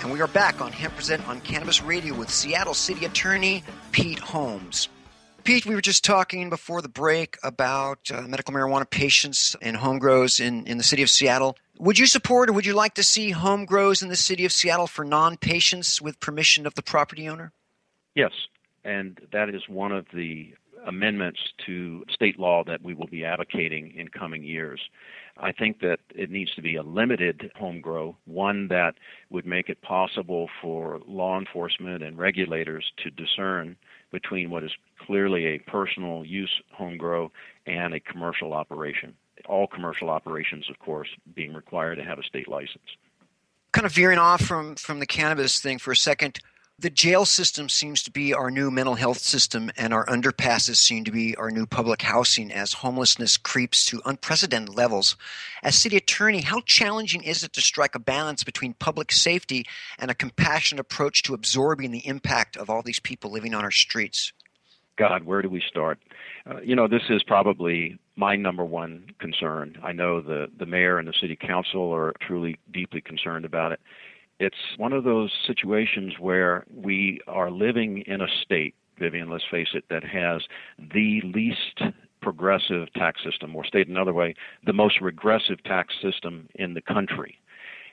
And 0.00 0.12
we 0.12 0.20
are 0.20 0.28
back 0.28 0.60
on 0.60 0.70
Hemp 0.70 0.94
Present 0.94 1.26
on 1.26 1.40
Cannabis 1.40 1.82
Radio 1.82 2.14
with 2.14 2.30
Seattle 2.30 2.74
City 2.74 3.04
Attorney 3.04 3.64
Pete 3.90 4.20
Holmes. 4.20 4.88
Pete, 5.46 5.64
we 5.64 5.76
were 5.76 5.80
just 5.80 6.02
talking 6.02 6.50
before 6.50 6.82
the 6.82 6.88
break 6.88 7.38
about 7.44 8.10
uh, 8.10 8.22
medical 8.22 8.52
marijuana 8.52 8.90
patients 8.90 9.54
and 9.62 9.76
home 9.76 10.00
grows 10.00 10.40
in, 10.40 10.66
in 10.66 10.76
the 10.76 10.82
city 10.82 11.04
of 11.04 11.08
Seattle. 11.08 11.56
Would 11.78 12.00
you 12.00 12.06
support 12.06 12.50
or 12.50 12.52
would 12.52 12.66
you 12.66 12.74
like 12.74 12.94
to 12.94 13.04
see 13.04 13.30
home 13.30 13.64
grows 13.64 14.02
in 14.02 14.08
the 14.08 14.16
city 14.16 14.44
of 14.44 14.50
Seattle 14.50 14.88
for 14.88 15.04
non 15.04 15.36
patients 15.36 16.02
with 16.02 16.18
permission 16.18 16.66
of 16.66 16.74
the 16.74 16.82
property 16.82 17.28
owner? 17.28 17.52
Yes, 18.16 18.32
and 18.82 19.20
that 19.30 19.48
is 19.48 19.62
one 19.68 19.92
of 19.92 20.06
the 20.12 20.52
amendments 20.84 21.38
to 21.66 22.04
state 22.12 22.40
law 22.40 22.64
that 22.64 22.82
we 22.82 22.94
will 22.94 23.06
be 23.06 23.24
advocating 23.24 23.94
in 23.94 24.08
coming 24.08 24.42
years. 24.42 24.80
I 25.36 25.52
think 25.52 25.78
that 25.78 26.00
it 26.12 26.28
needs 26.28 26.56
to 26.56 26.62
be 26.62 26.74
a 26.74 26.82
limited 26.82 27.52
home 27.54 27.80
grow, 27.80 28.16
one 28.24 28.66
that 28.68 28.96
would 29.30 29.46
make 29.46 29.68
it 29.68 29.80
possible 29.80 30.48
for 30.60 31.00
law 31.06 31.38
enforcement 31.38 32.02
and 32.02 32.18
regulators 32.18 32.90
to 33.04 33.10
discern 33.10 33.76
between 34.16 34.48
what 34.48 34.64
is 34.64 34.72
clearly 34.98 35.44
a 35.44 35.58
personal 35.58 36.24
use 36.24 36.62
home 36.72 36.96
grow 36.96 37.30
and 37.66 37.92
a 37.92 38.00
commercial 38.00 38.54
operation. 38.54 39.14
All 39.44 39.66
commercial 39.66 40.08
operations, 40.08 40.70
of 40.70 40.78
course, 40.78 41.08
being 41.34 41.52
required 41.52 41.96
to 41.96 42.02
have 42.04 42.18
a 42.18 42.22
state 42.22 42.48
license. 42.48 42.96
Kind 43.72 43.84
of 43.84 43.92
veering 43.92 44.18
off 44.18 44.40
from, 44.40 44.74
from 44.76 45.00
the 45.00 45.06
cannabis 45.06 45.60
thing 45.60 45.76
for 45.78 45.90
a 45.90 45.96
second, 45.96 46.40
the 46.78 46.90
jail 46.90 47.24
system 47.24 47.70
seems 47.70 48.02
to 48.02 48.10
be 48.10 48.34
our 48.34 48.50
new 48.50 48.70
mental 48.70 48.96
health 48.96 49.18
system, 49.18 49.70
and 49.78 49.94
our 49.94 50.04
underpasses 50.06 50.76
seem 50.76 51.04
to 51.04 51.10
be 51.10 51.34
our 51.36 51.50
new 51.50 51.64
public 51.64 52.02
housing 52.02 52.52
as 52.52 52.74
homelessness 52.74 53.38
creeps 53.38 53.86
to 53.86 54.02
unprecedented 54.04 54.74
levels. 54.74 55.16
As 55.62 55.74
city 55.74 55.96
attorney, 55.96 56.42
how 56.42 56.60
challenging 56.60 57.22
is 57.22 57.42
it 57.42 57.54
to 57.54 57.62
strike 57.62 57.94
a 57.94 57.98
balance 57.98 58.44
between 58.44 58.74
public 58.74 59.10
safety 59.10 59.64
and 59.98 60.10
a 60.10 60.14
compassionate 60.14 60.80
approach 60.80 61.22
to 61.22 61.34
absorbing 61.34 61.92
the 61.92 62.06
impact 62.06 62.58
of 62.58 62.68
all 62.68 62.82
these 62.82 63.00
people 63.00 63.30
living 63.30 63.54
on 63.54 63.64
our 63.64 63.70
streets? 63.70 64.34
God, 64.98 65.24
where 65.24 65.40
do 65.40 65.48
we 65.48 65.62
start? 65.66 65.98
Uh, 66.46 66.60
you 66.60 66.76
know, 66.76 66.88
this 66.88 67.02
is 67.08 67.22
probably 67.22 67.98
my 68.16 68.36
number 68.36 68.64
one 68.64 69.06
concern. 69.18 69.78
I 69.82 69.92
know 69.92 70.20
the, 70.20 70.50
the 70.58 70.66
mayor 70.66 70.98
and 70.98 71.08
the 71.08 71.14
city 71.18 71.36
council 71.36 71.92
are 71.94 72.12
truly 72.20 72.58
deeply 72.70 73.00
concerned 73.00 73.46
about 73.46 73.72
it. 73.72 73.80
It's 74.38 74.56
one 74.76 74.92
of 74.92 75.04
those 75.04 75.32
situations 75.46 76.14
where 76.18 76.64
we 76.74 77.20
are 77.26 77.50
living 77.50 78.02
in 78.06 78.20
a 78.20 78.26
state, 78.42 78.74
Vivian, 78.98 79.30
let's 79.30 79.44
face 79.50 79.68
it, 79.74 79.84
that 79.88 80.04
has 80.04 80.42
the 80.78 81.22
least 81.24 81.80
progressive 82.20 82.92
tax 82.94 83.22
system, 83.24 83.54
or 83.56 83.64
state 83.64 83.88
another 83.88 84.12
way, 84.12 84.34
the 84.64 84.72
most 84.72 85.00
regressive 85.00 85.62
tax 85.64 85.94
system 86.02 86.48
in 86.56 86.74
the 86.74 86.82
country. 86.82 87.38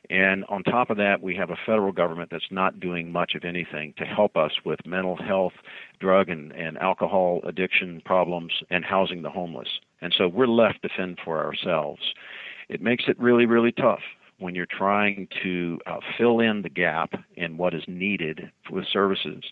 And 0.10 0.44
on 0.50 0.64
top 0.64 0.90
of 0.90 0.98
that, 0.98 1.22
we 1.22 1.34
have 1.36 1.50
a 1.50 1.58
federal 1.66 1.94
government 1.94 2.30
that's 2.30 2.52
not 2.52 2.80
doing 2.80 3.10
much 3.10 3.36
of 3.36 3.46
anything 3.46 3.94
to 3.98 4.04
help 4.04 4.36
us 4.36 4.52
with 4.66 4.86
mental 4.86 5.16
health, 5.16 5.54
drug 6.02 6.28
and, 6.28 6.52
and 6.52 6.78
alcohol 6.78 7.40
addiction 7.46 8.02
problems, 8.04 8.52
and 8.70 8.84
housing 8.84 9.22
the 9.22 9.30
homeless. 9.30 9.70
And 10.02 10.14
so 10.18 10.28
we're 10.28 10.48
left 10.48 10.82
to 10.82 10.90
fend 10.90 11.20
for 11.24 11.46
ourselves. 11.46 12.02
It 12.68 12.82
makes 12.82 13.06
it 13.08 13.18
really, 13.18 13.46
really 13.46 13.72
tough 13.72 14.02
when 14.40 14.56
you're 14.56 14.66
trying 14.66 15.28
to 15.44 15.80
uh, 15.86 15.98
fill 16.18 16.40
in 16.40 16.62
the 16.62 16.70
gap 16.70 17.14
in 17.36 17.58
what 17.58 17.74
is 17.74 17.84
needed 17.88 18.52
with 18.70 18.86
services 18.92 19.44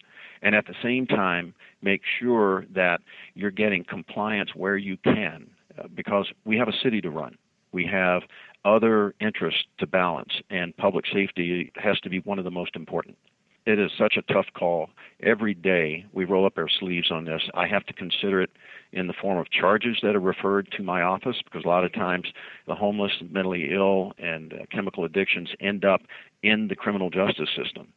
and 0.41 0.55
at 0.55 0.65
the 0.65 0.75
same 0.81 1.05
time 1.05 1.53
make 1.81 2.01
sure 2.19 2.65
that 2.73 3.01
you're 3.33 3.51
getting 3.51 3.83
compliance 3.83 4.51
where 4.55 4.77
you 4.77 4.97
can 4.97 5.47
uh, 5.77 5.87
because 5.95 6.27
we 6.45 6.57
have 6.57 6.67
a 6.67 6.77
city 6.83 7.01
to 7.01 7.09
run. 7.09 7.37
We 7.71 7.85
have 7.85 8.23
other 8.65 9.15
interests 9.19 9.63
to 9.79 9.87
balance, 9.87 10.33
and 10.49 10.75
public 10.77 11.05
safety 11.11 11.71
has 11.77 11.99
to 12.01 12.09
be 12.09 12.19
one 12.19 12.37
of 12.37 12.45
the 12.45 12.51
most 12.51 12.75
important. 12.75 13.17
It 13.65 13.77
is 13.77 13.91
such 13.95 14.17
a 14.17 14.33
tough 14.33 14.47
call. 14.55 14.89
Every 15.21 15.53
day 15.53 16.05
we 16.13 16.25
roll 16.25 16.47
up 16.47 16.57
our 16.57 16.67
sleeves 16.67 17.11
on 17.11 17.25
this. 17.25 17.43
I 17.53 17.67
have 17.67 17.85
to 17.85 17.93
consider 17.93 18.41
it 18.41 18.49
in 18.91 19.05
the 19.05 19.13
form 19.13 19.37
of 19.37 19.51
charges 19.51 19.99
that 20.01 20.15
are 20.15 20.19
referred 20.19 20.71
to 20.71 20.83
my 20.83 21.03
office 21.03 21.37
because 21.43 21.63
a 21.63 21.67
lot 21.67 21.83
of 21.83 21.93
times 21.93 22.25
the 22.65 22.73
homeless, 22.73 23.11
mentally 23.29 23.69
ill, 23.71 24.13
and 24.17 24.53
uh, 24.53 24.57
chemical 24.71 25.05
addictions 25.05 25.49
end 25.59 25.85
up 25.85 26.01
in 26.41 26.69
the 26.69 26.75
criminal 26.75 27.11
justice 27.11 27.49
system. 27.55 27.93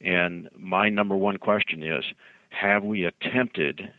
And 0.00 0.48
my 0.56 0.88
number 0.88 1.16
one 1.16 1.38
question 1.38 1.82
is 1.82 2.04
have 2.50 2.82
we 2.82 3.04
attempted 3.04 3.92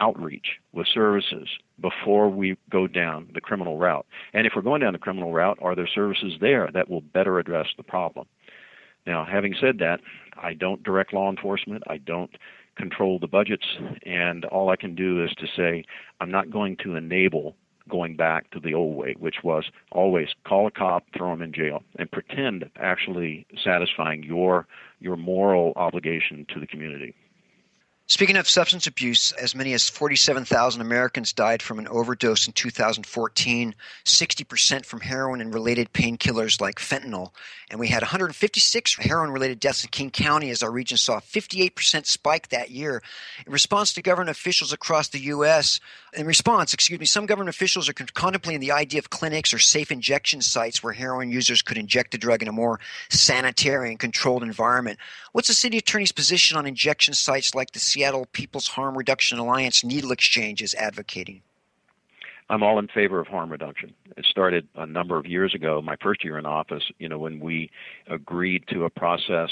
outreach 0.00 0.58
with 0.72 0.86
services 0.86 1.48
before 1.80 2.30
we 2.30 2.56
go 2.70 2.86
down 2.86 3.28
the 3.34 3.40
criminal 3.42 3.76
route? 3.76 4.06
And 4.32 4.46
if 4.46 4.54
we're 4.56 4.62
going 4.62 4.80
down 4.80 4.94
the 4.94 4.98
criminal 4.98 5.32
route, 5.32 5.58
are 5.60 5.74
there 5.74 5.88
services 5.88 6.34
there 6.40 6.70
that 6.72 6.88
will 6.88 7.02
better 7.02 7.38
address 7.38 7.66
the 7.76 7.82
problem? 7.82 8.26
Now, 9.08 9.24
having 9.24 9.54
said 9.58 9.78
that, 9.78 10.00
I 10.36 10.52
don't 10.52 10.82
direct 10.82 11.14
law 11.14 11.30
enforcement. 11.30 11.82
I 11.86 11.96
don't 11.96 12.30
control 12.76 13.18
the 13.18 13.26
budgets, 13.26 13.64
and 14.04 14.44
all 14.44 14.68
I 14.68 14.76
can 14.76 14.94
do 14.94 15.24
is 15.24 15.30
to 15.38 15.46
say 15.56 15.84
I'm 16.20 16.30
not 16.30 16.50
going 16.50 16.76
to 16.84 16.94
enable 16.94 17.56
going 17.88 18.16
back 18.16 18.50
to 18.50 18.60
the 18.60 18.74
old 18.74 18.96
way, 18.96 19.14
which 19.18 19.36
was 19.42 19.64
always 19.92 20.28
call 20.46 20.66
a 20.66 20.70
cop, 20.70 21.06
throw 21.16 21.32
him 21.32 21.40
in 21.40 21.54
jail, 21.54 21.82
and 21.98 22.10
pretend 22.10 22.70
actually 22.76 23.46
satisfying 23.64 24.22
your 24.22 24.66
your 25.00 25.16
moral 25.16 25.72
obligation 25.76 26.44
to 26.52 26.60
the 26.60 26.66
community. 26.66 27.14
Speaking 28.10 28.38
of 28.38 28.48
substance 28.48 28.86
abuse, 28.86 29.32
as 29.32 29.54
many 29.54 29.74
as 29.74 29.90
47,000 29.90 30.80
Americans 30.80 31.34
died 31.34 31.60
from 31.60 31.78
an 31.78 31.86
overdose 31.88 32.46
in 32.46 32.54
2014, 32.54 33.74
60% 34.06 34.86
from 34.86 35.00
heroin 35.00 35.42
and 35.42 35.52
related 35.52 35.92
painkillers 35.92 36.58
like 36.58 36.76
fentanyl. 36.76 37.32
And 37.70 37.78
we 37.78 37.88
had 37.88 38.00
156 38.00 38.96
heroin 38.96 39.30
related 39.30 39.60
deaths 39.60 39.84
in 39.84 39.90
King 39.90 40.10
County 40.10 40.48
as 40.48 40.62
our 40.62 40.70
region 40.70 40.96
saw 40.96 41.18
a 41.18 41.20
58% 41.20 42.06
spike 42.06 42.48
that 42.48 42.70
year. 42.70 43.02
In 43.44 43.52
response 43.52 43.92
to 43.92 44.00
government 44.00 44.30
officials 44.30 44.72
across 44.72 45.08
the 45.08 45.20
U.S., 45.24 45.78
in 46.14 46.26
response, 46.26 46.72
excuse 46.72 46.98
me, 46.98 47.06
some 47.06 47.26
government 47.26 47.54
officials 47.54 47.88
are 47.88 47.92
contemplating 47.92 48.60
the 48.60 48.72
idea 48.72 48.98
of 48.98 49.10
clinics 49.10 49.52
or 49.52 49.58
safe 49.58 49.90
injection 49.90 50.40
sites 50.40 50.82
where 50.82 50.92
heroin 50.92 51.30
users 51.30 51.62
could 51.62 51.76
inject 51.76 52.12
the 52.12 52.18
drug 52.18 52.42
in 52.42 52.48
a 52.48 52.52
more 52.52 52.80
sanitary 53.10 53.90
and 53.90 53.98
controlled 53.98 54.42
environment. 54.42 54.98
What's 55.32 55.48
the 55.48 55.54
city 55.54 55.78
attorney's 55.78 56.12
position 56.12 56.56
on 56.56 56.66
injection 56.66 57.14
sites 57.14 57.54
like 57.54 57.72
the 57.72 57.78
Seattle 57.78 58.26
People's 58.32 58.68
Harm 58.68 58.96
Reduction 58.96 59.38
Alliance 59.38 59.84
Needle 59.84 60.12
Exchange 60.12 60.62
is 60.62 60.74
advocating? 60.74 61.42
I'm 62.50 62.62
all 62.62 62.78
in 62.78 62.88
favor 62.88 63.20
of 63.20 63.26
harm 63.26 63.52
reduction. 63.52 63.92
It 64.16 64.24
started 64.24 64.66
a 64.74 64.86
number 64.86 65.18
of 65.18 65.26
years 65.26 65.54
ago, 65.54 65.82
my 65.82 65.96
first 66.00 66.24
year 66.24 66.38
in 66.38 66.46
office, 66.46 66.84
you 66.98 67.08
know, 67.08 67.18
when 67.18 67.40
we 67.40 67.70
agreed 68.06 68.64
to 68.68 68.84
a 68.84 68.90
process 68.90 69.50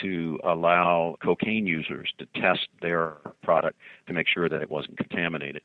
to 0.00 0.40
allow 0.42 1.16
cocaine 1.22 1.66
users 1.66 2.12
to 2.18 2.26
test 2.40 2.66
their 2.80 3.14
product 3.42 3.78
to 4.08 4.12
make 4.12 4.26
sure 4.26 4.48
that 4.48 4.62
it 4.62 4.70
wasn't 4.70 4.96
contaminated 4.96 5.62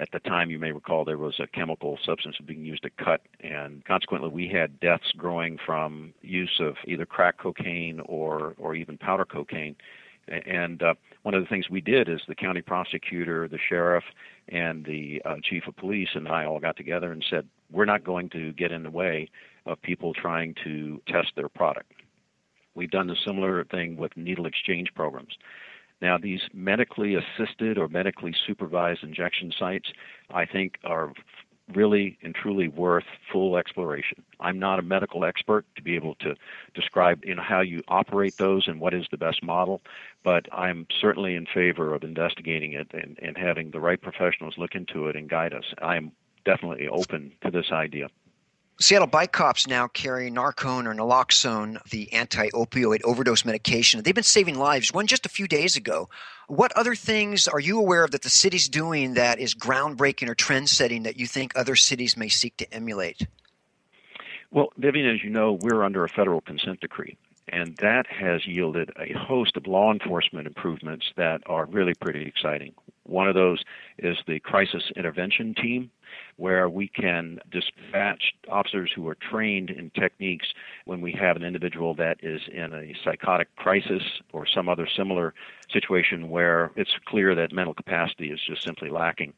at 0.00 0.10
the 0.12 0.20
time, 0.20 0.50
you 0.50 0.58
may 0.58 0.72
recall 0.72 1.04
there 1.04 1.18
was 1.18 1.38
a 1.40 1.46
chemical 1.46 1.98
substance 2.04 2.36
being 2.44 2.64
used 2.64 2.82
to 2.82 2.90
cut, 2.90 3.22
and 3.40 3.84
consequently, 3.84 4.30
we 4.30 4.48
had 4.48 4.80
deaths 4.80 5.12
growing 5.16 5.58
from 5.64 6.14
use 6.22 6.60
of 6.60 6.76
either 6.86 7.06
crack 7.06 7.38
cocaine 7.38 8.00
or 8.06 8.54
or 8.58 8.74
even 8.74 8.98
powder 8.98 9.24
cocaine. 9.24 9.76
And 10.26 10.82
uh, 10.82 10.94
one 11.22 11.34
of 11.34 11.42
the 11.42 11.48
things 11.48 11.68
we 11.68 11.82
did 11.82 12.08
is 12.08 12.20
the 12.26 12.34
county 12.34 12.62
prosecutor, 12.62 13.46
the 13.46 13.58
sheriff, 13.68 14.04
and 14.48 14.84
the 14.84 15.20
uh, 15.24 15.36
chief 15.42 15.66
of 15.66 15.76
police 15.76 16.08
and 16.14 16.26
I 16.28 16.46
all 16.46 16.60
got 16.60 16.76
together 16.76 17.12
and 17.12 17.22
said, 17.28 17.46
we're 17.70 17.84
not 17.84 18.04
going 18.04 18.30
to 18.30 18.52
get 18.54 18.72
in 18.72 18.84
the 18.84 18.90
way 18.90 19.28
of 19.66 19.80
people 19.82 20.14
trying 20.14 20.54
to 20.64 21.00
test 21.08 21.32
their 21.36 21.48
product. 21.50 21.92
We've 22.74 22.90
done 22.90 23.10
a 23.10 23.16
similar 23.16 23.64
thing 23.64 23.96
with 23.96 24.16
needle 24.16 24.46
exchange 24.46 24.88
programs. 24.94 25.36
Now, 26.02 26.18
these 26.18 26.42
medically 26.52 27.14
assisted 27.14 27.78
or 27.78 27.88
medically 27.88 28.34
supervised 28.46 29.02
injection 29.02 29.52
sites, 29.58 29.88
I 30.30 30.44
think, 30.44 30.78
are 30.84 31.12
really 31.72 32.18
and 32.22 32.34
truly 32.34 32.68
worth 32.68 33.04
full 33.32 33.56
exploration. 33.56 34.22
I'm 34.40 34.58
not 34.58 34.78
a 34.78 34.82
medical 34.82 35.24
expert 35.24 35.64
to 35.76 35.82
be 35.82 35.96
able 35.96 36.14
to 36.16 36.34
describe 36.74 37.24
you 37.24 37.34
know, 37.34 37.42
how 37.42 37.60
you 37.60 37.82
operate 37.88 38.34
those 38.38 38.68
and 38.68 38.80
what 38.80 38.92
is 38.92 39.06
the 39.10 39.16
best 39.16 39.42
model, 39.42 39.80
but 40.22 40.46
I'm 40.52 40.86
certainly 41.00 41.34
in 41.36 41.46
favor 41.46 41.94
of 41.94 42.02
investigating 42.02 42.74
it 42.74 42.88
and, 42.92 43.18
and 43.22 43.36
having 43.38 43.70
the 43.70 43.80
right 43.80 44.00
professionals 44.00 44.54
look 44.58 44.74
into 44.74 45.08
it 45.08 45.16
and 45.16 45.28
guide 45.28 45.54
us. 45.54 45.64
I'm 45.80 46.12
definitely 46.44 46.88
open 46.88 47.32
to 47.42 47.50
this 47.50 47.72
idea. 47.72 48.08
Seattle 48.80 49.06
bike 49.06 49.30
cops 49.30 49.68
now 49.68 49.86
carry 49.86 50.32
Narcan 50.32 50.86
or 50.86 50.94
naloxone, 50.94 51.80
the 51.90 52.12
anti 52.12 52.48
opioid 52.50 53.04
overdose 53.04 53.44
medication. 53.44 54.02
They've 54.02 54.14
been 54.14 54.24
saving 54.24 54.58
lives, 54.58 54.92
one 54.92 55.06
just 55.06 55.24
a 55.24 55.28
few 55.28 55.46
days 55.46 55.76
ago. 55.76 56.08
What 56.48 56.72
other 56.72 56.96
things 56.96 57.46
are 57.46 57.60
you 57.60 57.78
aware 57.78 58.02
of 58.02 58.10
that 58.10 58.22
the 58.22 58.28
city's 58.28 58.68
doing 58.68 59.14
that 59.14 59.38
is 59.38 59.54
groundbreaking 59.54 60.28
or 60.28 60.34
trend 60.34 60.68
setting 60.68 61.04
that 61.04 61.16
you 61.16 61.28
think 61.28 61.52
other 61.54 61.76
cities 61.76 62.16
may 62.16 62.28
seek 62.28 62.56
to 62.56 62.74
emulate? 62.74 63.24
Well, 64.50 64.72
Vivian, 64.76 65.08
as 65.08 65.22
you 65.22 65.30
know, 65.30 65.52
we're 65.52 65.84
under 65.84 66.02
a 66.02 66.08
federal 66.08 66.40
consent 66.40 66.80
decree, 66.80 67.16
and 67.48 67.76
that 67.76 68.08
has 68.08 68.44
yielded 68.44 68.90
a 68.98 69.12
host 69.12 69.56
of 69.56 69.68
law 69.68 69.92
enforcement 69.92 70.48
improvements 70.48 71.12
that 71.16 71.42
are 71.46 71.66
really 71.66 71.94
pretty 71.94 72.26
exciting. 72.26 72.74
One 73.04 73.28
of 73.28 73.34
those 73.34 73.62
is 73.98 74.16
the 74.26 74.40
crisis 74.40 74.90
intervention 74.96 75.54
team, 75.54 75.90
where 76.36 76.68
we 76.68 76.88
can 76.88 77.38
dispatch 77.50 78.34
officers 78.48 78.90
who 78.94 79.06
are 79.08 79.16
trained 79.16 79.70
in 79.70 79.90
techniques 79.90 80.52
when 80.84 81.00
we 81.00 81.12
have 81.12 81.36
an 81.36 81.44
individual 81.44 81.94
that 81.94 82.18
is 82.22 82.40
in 82.52 82.72
a 82.72 82.94
psychotic 83.04 83.54
crisis 83.56 84.02
or 84.32 84.46
some 84.46 84.68
other 84.68 84.86
similar 84.86 85.34
situation 85.70 86.30
where 86.30 86.70
it's 86.76 86.94
clear 87.04 87.34
that 87.34 87.52
mental 87.52 87.74
capacity 87.74 88.30
is 88.30 88.40
just 88.40 88.62
simply 88.62 88.90
lacking. 88.90 89.32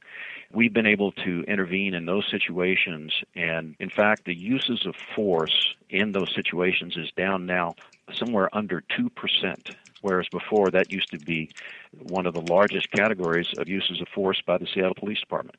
We've 0.52 0.72
been 0.72 0.86
able 0.86 1.12
to 1.12 1.44
intervene 1.48 1.94
in 1.94 2.06
those 2.06 2.28
situations, 2.30 3.12
and 3.34 3.74
in 3.80 3.90
fact, 3.90 4.24
the 4.24 4.34
uses 4.34 4.86
of 4.86 4.94
force 4.96 5.74
in 5.90 6.12
those 6.12 6.34
situations 6.34 6.96
is 6.96 7.10
down 7.16 7.46
now 7.46 7.74
somewhere 8.12 8.48
under 8.52 8.82
2% 8.96 9.74
whereas 10.02 10.26
before 10.30 10.70
that 10.70 10.92
used 10.92 11.10
to 11.10 11.18
be 11.18 11.50
one 11.92 12.26
of 12.26 12.34
the 12.34 12.40
largest 12.40 12.90
categories 12.90 13.48
of 13.58 13.68
uses 13.68 14.00
of 14.00 14.08
force 14.08 14.40
by 14.46 14.58
the 14.58 14.66
Seattle 14.72 14.94
Police 14.94 15.20
Department. 15.20 15.56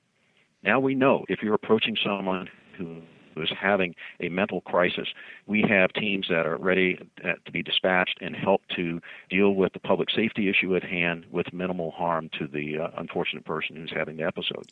Now 0.64 0.80
we 0.80 0.96
know 0.96 1.26
if 1.30 1.42
you're 1.42 1.54
approaching 1.54 1.98
someone 2.04 2.50
who 2.78 3.02
is 3.42 3.52
having 3.60 3.96
a 4.20 4.30
mental 4.30 4.62
crisis, 4.62 5.08
we 5.46 5.64
have 5.68 5.94
teams 5.94 6.28
that 6.30 6.46
are 6.46 6.58
ready 6.58 7.00
uh, 7.24 7.34
to 7.46 7.52
be 7.52 7.62
dispatched 7.62 8.18
and 8.22 8.36
help 8.36 8.62
to 8.76 9.00
deal 9.30 9.54
with 9.54 9.74
the 9.74 9.80
public 9.80 10.10
safety 10.10 10.50
issue 10.50 10.76
at 10.76 10.84
hand 10.84 11.26
with 11.32 11.54
minimal 11.54 11.92
harm 11.92 12.30
to 12.40 12.48
the 12.48 12.80
uh, 12.80 12.90
unfortunate 12.98 13.46
person 13.46 13.76
who's 13.76 13.92
having 13.94 14.18
the 14.18 14.24
episode. 14.24 14.72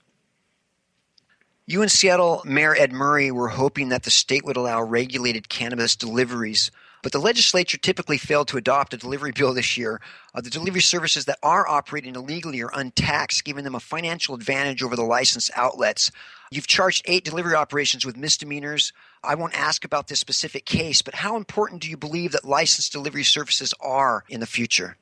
You 1.67 1.81
and 1.81 1.91
Seattle 1.91 2.43
Mayor 2.45 2.75
Ed 2.75 2.91
Murray 2.91 3.31
were 3.31 3.49
hoping 3.49 3.89
that 3.89 4.03
the 4.03 4.11
state 4.11 4.45
would 4.45 4.57
allow 4.57 4.83
regulated 4.83 5.49
cannabis 5.49 5.95
deliveries 5.95 6.69
but 7.05 7.11
the 7.11 7.19
legislature 7.19 7.77
typically 7.77 8.17
failed 8.17 8.47
to 8.47 8.57
adopt 8.57 8.91
a 8.91 8.97
delivery 8.97 9.31
bill 9.31 9.53
this 9.53 9.77
year. 9.77 10.01
Uh, 10.33 10.41
the 10.41 10.49
delivery 10.49 10.81
services 10.81 11.25
that 11.25 11.37
are 11.43 11.67
operating 11.67 12.15
illegally 12.15 12.63
are 12.63 12.71
untaxed, 12.73 13.45
giving 13.45 13.63
them 13.63 13.75
a 13.75 13.79
financial 13.79 14.33
advantage 14.33 14.81
over 14.81 14.95
the 14.95 15.03
licensed 15.03 15.51
outlets. 15.55 16.09
You've 16.49 16.65
charged 16.65 17.05
eight 17.05 17.23
delivery 17.23 17.53
operations 17.53 18.07
with 18.07 18.17
misdemeanors. 18.17 18.91
I 19.23 19.35
won't 19.35 19.53
ask 19.53 19.85
about 19.85 20.07
this 20.07 20.19
specific 20.19 20.65
case, 20.65 21.03
but 21.03 21.13
how 21.13 21.37
important 21.37 21.83
do 21.83 21.91
you 21.91 21.95
believe 21.95 22.31
that 22.31 22.43
licensed 22.43 22.91
delivery 22.91 23.23
services 23.23 23.71
are 23.79 24.23
in 24.27 24.39
the 24.39 24.47
future? 24.47 24.97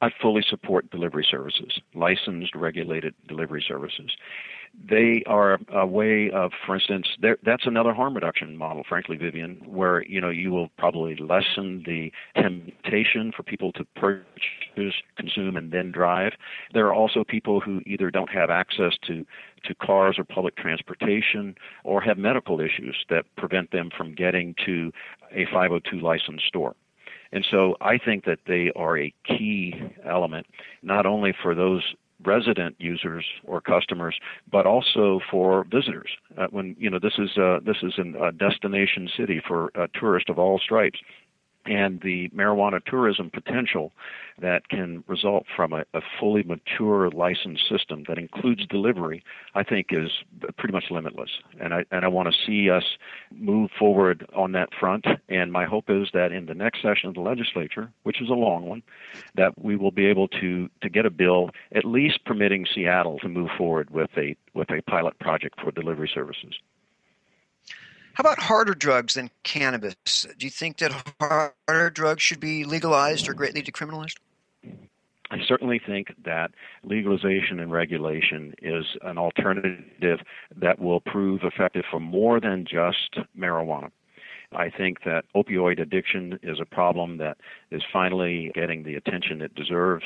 I 0.00 0.10
fully 0.20 0.44
support 0.50 0.90
delivery 0.90 1.24
services, 1.30 1.78
licensed, 1.94 2.56
regulated 2.56 3.14
delivery 3.28 3.64
services 3.68 4.10
they 4.88 5.22
are 5.26 5.58
a 5.72 5.86
way 5.86 6.30
of, 6.30 6.52
for 6.64 6.74
instance, 6.74 7.08
that's 7.42 7.66
another 7.66 7.92
harm 7.92 8.14
reduction 8.14 8.56
model, 8.56 8.84
frankly, 8.88 9.16
Vivian, 9.16 9.60
where 9.66 10.04
you 10.04 10.20
know 10.20 10.30
you 10.30 10.50
will 10.50 10.68
probably 10.78 11.16
lessen 11.16 11.82
the 11.86 12.12
temptation 12.40 13.32
for 13.36 13.42
people 13.42 13.72
to 13.72 13.84
purchase, 13.96 14.94
consume, 15.16 15.56
and 15.56 15.72
then 15.72 15.90
drive. 15.90 16.32
There 16.72 16.86
are 16.86 16.94
also 16.94 17.24
people 17.24 17.60
who 17.60 17.80
either 17.86 18.10
don't 18.10 18.30
have 18.30 18.50
access 18.50 18.92
to 19.06 19.24
to 19.64 19.74
cars 19.74 20.16
or 20.18 20.24
public 20.24 20.56
transportation, 20.56 21.56
or 21.82 22.00
have 22.00 22.18
medical 22.18 22.60
issues 22.60 22.96
that 23.10 23.24
prevent 23.36 23.72
them 23.72 23.90
from 23.96 24.14
getting 24.14 24.54
to 24.64 24.92
a 25.32 25.46
502 25.46 25.98
licensed 25.98 26.46
store. 26.46 26.76
And 27.32 27.44
so 27.50 27.76
I 27.80 27.98
think 27.98 28.24
that 28.24 28.40
they 28.46 28.70
are 28.76 28.96
a 28.96 29.12
key 29.24 29.74
element, 30.04 30.46
not 30.82 31.06
only 31.06 31.34
for 31.42 31.54
those 31.54 31.82
resident 32.24 32.76
users 32.78 33.24
or 33.44 33.60
customers, 33.60 34.16
but 34.50 34.66
also 34.66 35.20
for 35.30 35.64
visitors. 35.70 36.10
Uh, 36.38 36.46
when 36.50 36.74
you 36.78 36.90
know 36.90 36.98
this 37.00 37.18
is 37.18 37.36
uh, 37.36 37.58
this 37.64 37.76
is 37.82 37.94
a 37.98 38.32
destination 38.32 39.08
city 39.16 39.40
for 39.46 39.70
uh, 39.78 39.86
tourists 39.94 40.30
of 40.30 40.38
all 40.38 40.58
stripes, 40.58 40.98
and 41.66 42.00
the 42.00 42.28
marijuana 42.30 42.84
tourism 42.84 43.30
potential 43.30 43.92
that 44.38 44.68
can 44.68 45.02
result 45.06 45.46
from 45.54 45.72
a, 45.72 45.84
a, 45.94 46.00
fully 46.20 46.42
mature 46.42 47.10
licensed 47.10 47.68
system 47.68 48.04
that 48.06 48.18
includes 48.18 48.66
delivery, 48.66 49.24
I 49.54 49.62
think 49.62 49.86
is 49.90 50.10
pretty 50.58 50.72
much 50.72 50.84
limitless. 50.90 51.30
And 51.60 51.72
I 51.72 51.84
and 51.90 52.04
I 52.04 52.08
want 52.08 52.28
to 52.28 52.34
see 52.46 52.70
us 52.70 52.84
move 53.32 53.70
forward 53.78 54.26
on 54.34 54.52
that 54.52 54.68
front. 54.78 55.06
And 55.28 55.52
my 55.52 55.64
hope 55.64 55.88
is 55.88 56.08
that 56.12 56.32
in 56.32 56.46
the 56.46 56.54
next 56.54 56.82
session 56.82 57.08
of 57.08 57.14
the 57.14 57.20
legislature, 57.20 57.90
which 58.02 58.20
is 58.20 58.28
a 58.28 58.34
long 58.34 58.66
one, 58.66 58.82
that 59.34 59.52
we 59.62 59.76
will 59.76 59.90
be 59.90 60.06
able 60.06 60.28
to 60.28 60.68
to 60.82 60.88
get 60.88 61.06
a 61.06 61.10
bill 61.10 61.50
at 61.74 61.84
least 61.84 62.24
permitting 62.24 62.66
Seattle 62.72 63.18
to 63.20 63.28
move 63.28 63.50
forward 63.56 63.90
with 63.90 64.10
a 64.16 64.36
with 64.54 64.70
a 64.70 64.82
pilot 64.82 65.18
project 65.18 65.60
for 65.60 65.70
delivery 65.70 66.10
services. 66.12 66.54
How 68.16 68.22
about 68.22 68.38
harder 68.38 68.72
drugs 68.72 69.12
than 69.12 69.28
cannabis? 69.42 70.26
Do 70.38 70.46
you 70.46 70.50
think 70.50 70.78
that 70.78 70.90
harder 71.20 71.90
drugs 71.90 72.22
should 72.22 72.40
be 72.40 72.64
legalized 72.64 73.28
or 73.28 73.34
greatly 73.34 73.60
decriminalized? 73.60 74.16
I 75.30 75.36
certainly 75.46 75.78
think 75.78 76.14
that 76.24 76.52
legalization 76.82 77.60
and 77.60 77.70
regulation 77.70 78.54
is 78.62 78.86
an 79.02 79.18
alternative 79.18 80.20
that 80.56 80.78
will 80.78 81.00
prove 81.00 81.42
effective 81.42 81.84
for 81.90 82.00
more 82.00 82.40
than 82.40 82.64
just 82.64 83.18
marijuana. 83.38 83.90
I 84.52 84.70
think 84.70 85.04
that 85.04 85.24
opioid 85.34 85.80
addiction 85.80 86.38
is 86.42 86.60
a 86.60 86.64
problem 86.64 87.18
that 87.18 87.38
is 87.70 87.82
finally 87.92 88.52
getting 88.54 88.84
the 88.84 88.94
attention 88.94 89.42
it 89.42 89.54
deserves. 89.54 90.04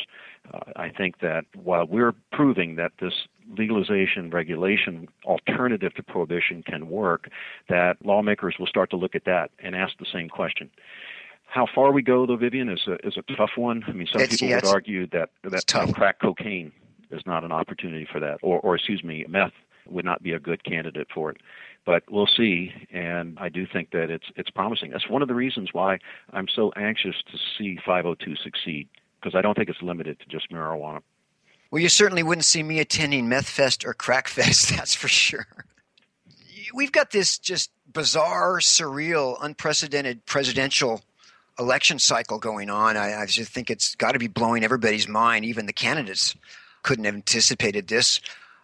Uh, 0.53 0.61
I 0.77 0.89
think 0.89 1.21
that 1.21 1.45
while 1.55 1.87
we're 1.87 2.15
proving 2.33 2.77
that 2.77 2.93
this 3.01 3.13
legalization 3.57 4.31
regulation 4.31 5.09
alternative 5.25 5.95
to 5.95 6.03
prohibition 6.03 6.63
can 6.63 6.89
work, 6.89 7.29
that 7.69 7.97
lawmakers 8.05 8.57
will 8.59 8.67
start 8.67 8.91
to 8.91 8.97
look 8.97 9.15
at 9.15 9.25
that 9.25 9.51
and 9.59 9.77
ask 9.77 9.99
the 9.99 10.07
same 10.11 10.29
question. 10.29 10.71
How 11.47 11.67
far 11.67 11.91
we 11.93 12.01
go, 12.01 12.27
though, 12.27 12.37
Vivian, 12.37 12.69
is 12.69 12.87
a, 12.87 12.95
is 13.07 13.17
a 13.17 13.23
tough 13.35 13.57
one. 13.57 13.83
I 13.89 13.93
mean, 13.93 14.07
some 14.07 14.23
it's, 14.23 14.37
people 14.37 14.49
yeah, 14.49 14.57
would 14.57 14.67
argue 14.67 15.07
that 15.09 15.31
that 15.43 15.67
crack 15.95 16.21
cocaine 16.21 16.73
is 17.11 17.23
not 17.27 17.43
an 17.43 17.51
opportunity 17.51 18.07
for 18.11 18.21
that, 18.21 18.39
or, 18.41 18.61
or 18.61 18.77
excuse 18.77 19.03
me, 19.03 19.25
meth 19.29 19.53
would 19.89 20.05
not 20.05 20.23
be 20.23 20.33
a 20.33 20.39
good 20.39 20.63
candidate 20.63 21.09
for 21.13 21.31
it. 21.31 21.39
But 21.91 22.05
we'll 22.09 22.29
see, 22.29 22.71
and 22.93 23.37
I 23.41 23.49
do 23.49 23.67
think 23.67 23.91
that 23.91 24.11
it's 24.11 24.27
it's 24.37 24.49
promising. 24.49 24.93
That's 24.93 25.09
one 25.09 25.23
of 25.23 25.29
the 25.29 25.35
reasons 25.35 25.71
why 25.73 25.99
I'm 26.33 26.47
so 26.47 26.71
anxious 26.77 27.17
to 27.33 27.37
see 27.59 27.81
502 27.85 28.37
succeed, 28.37 28.89
because 29.21 29.35
I 29.35 29.43
don't 29.43 29.57
think 29.57 29.69
it's 29.69 29.83
limited 29.83 30.21
to 30.21 30.27
just 30.27 30.53
marijuana. 30.53 31.01
Well, 31.73 31.83
you 31.83 31.89
certainly 31.89 32.23
wouldn't 32.23 32.45
see 32.45 32.63
me 32.63 32.79
attending 32.79 33.29
Meth 33.29 33.49
Fest 33.49 33.85
or 33.85 33.93
Crack 33.93 34.29
Fest, 34.29 34.71
that's 34.77 34.95
for 34.95 35.09
sure. 35.09 35.49
We've 36.73 36.93
got 36.93 37.11
this 37.11 37.39
just 37.39 37.73
bizarre, 37.93 38.61
surreal, 38.61 39.37
unprecedented 39.43 40.25
presidential 40.27 41.03
election 41.59 41.99
cycle 41.99 42.39
going 42.39 42.71
on. 42.71 42.97
I, 42.97 43.23
I 43.23 43.27
just 43.27 43.51
think 43.51 43.69
it's 43.69 43.97
got 43.97 44.13
to 44.13 44.21
be 44.21 44.29
blowing 44.29 44.63
everybody's 44.63 45.09
mind. 45.09 45.45
Even 45.45 45.67
the 45.67 45.73
candidates 45.73 46.37
couldn't 46.85 47.05
have 47.05 47.17
anticipated 47.17 47.89
this. 47.89 48.21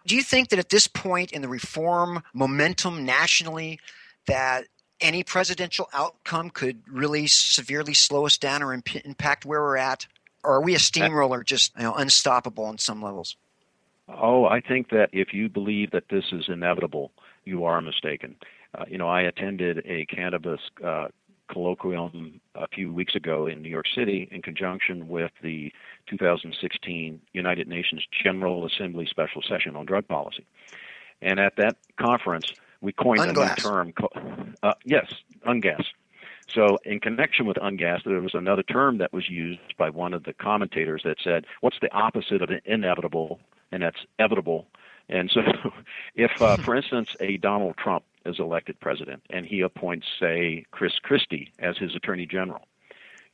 Do 0.07 0.15
you 0.15 0.23
think 0.23 0.49
that 0.49 0.59
at 0.59 0.69
this 0.69 0.87
point 0.87 1.33
in 1.33 1.41
the 1.41 1.49
reform 1.49 2.23
momentum 2.33 3.05
nationally, 3.05 3.79
that 4.25 4.65
any 5.01 5.21
presidential 5.23 5.89
outcome 5.93 6.49
could 6.49 6.81
really 6.87 7.27
severely 7.27 7.93
slow 7.93 8.25
us 8.25 8.37
down 8.37 8.63
or 8.63 8.73
imp- 8.73 9.05
impact 9.05 9.45
where 9.45 9.61
we're 9.61 9.77
at? 9.77 10.07
Or 10.43 10.55
are 10.55 10.61
we 10.61 10.75
a 10.75 10.79
steamroller 10.79 11.43
just 11.43 11.75
you 11.75 11.83
know, 11.83 11.93
unstoppable 11.93 12.63
on 12.63 12.77
some 12.77 13.01
levels? 13.01 13.35
Oh, 14.07 14.45
I 14.45 14.61
think 14.61 14.89
that 14.91 15.09
if 15.11 15.33
you 15.33 15.49
believe 15.49 15.91
that 15.91 16.05
this 16.09 16.23
is 16.31 16.45
inevitable, 16.47 17.11
you 17.43 17.65
are 17.65 17.81
mistaken. 17.81 18.37
Uh, 18.77 18.85
you 18.87 18.97
know, 18.97 19.09
I 19.09 19.23
attended 19.23 19.83
a 19.85 20.05
cannabis 20.05 20.61
uh, 20.83 21.07
colloquium 21.47 22.39
a 22.55 22.67
few 22.67 22.91
weeks 22.91 23.15
ago 23.15 23.47
in 23.47 23.61
New 23.61 23.69
York 23.69 23.87
City 23.93 24.27
in 24.31 24.41
conjunction 24.41 25.07
with 25.07 25.31
the 25.41 25.71
2016 26.07 27.21
United 27.33 27.67
Nations 27.67 28.05
General 28.23 28.65
Assembly 28.65 29.05
Special 29.05 29.41
Session 29.41 29.75
on 29.75 29.85
Drug 29.85 30.07
Policy. 30.07 30.45
And 31.21 31.39
at 31.39 31.55
that 31.57 31.77
conference, 31.99 32.53
we 32.81 32.91
coined 32.91 33.21
UNGASS. 33.21 33.65
a 33.65 33.83
new 33.85 33.91
term. 33.93 34.55
Uh, 34.61 34.73
yes, 34.85 35.11
UNGASS. 35.45 35.85
So, 36.53 36.77
in 36.85 36.99
connection 36.99 37.45
with 37.45 37.57
UNGASS, 37.57 38.03
there 38.05 38.21
was 38.21 38.33
another 38.33 38.63
term 38.63 38.99
that 38.99 39.11
was 39.11 39.29
used 39.29 39.75
by 39.77 39.89
one 39.89 40.13
of 40.13 40.23
the 40.23 40.33
commentators 40.33 41.01
that 41.03 41.17
said, 41.23 41.45
What's 41.61 41.79
the 41.81 41.93
opposite 41.93 42.41
of 42.41 42.49
inevitable? 42.65 43.39
And 43.71 43.83
that's 43.83 44.05
evitable. 44.19 44.65
And 45.09 45.29
so, 45.29 45.41
if, 46.15 46.41
uh, 46.41 46.57
for 46.57 46.75
instance, 46.75 47.15
a 47.19 47.37
Donald 47.37 47.75
Trump 47.77 48.03
is 48.27 48.39
elected 48.39 48.79
president 48.79 49.23
and 49.29 49.45
he 49.45 49.61
appoints, 49.61 50.07
say, 50.19 50.65
Chris 50.71 50.99
Christie 50.99 51.51
as 51.59 51.77
his 51.77 51.95
attorney 51.95 52.25
general, 52.25 52.67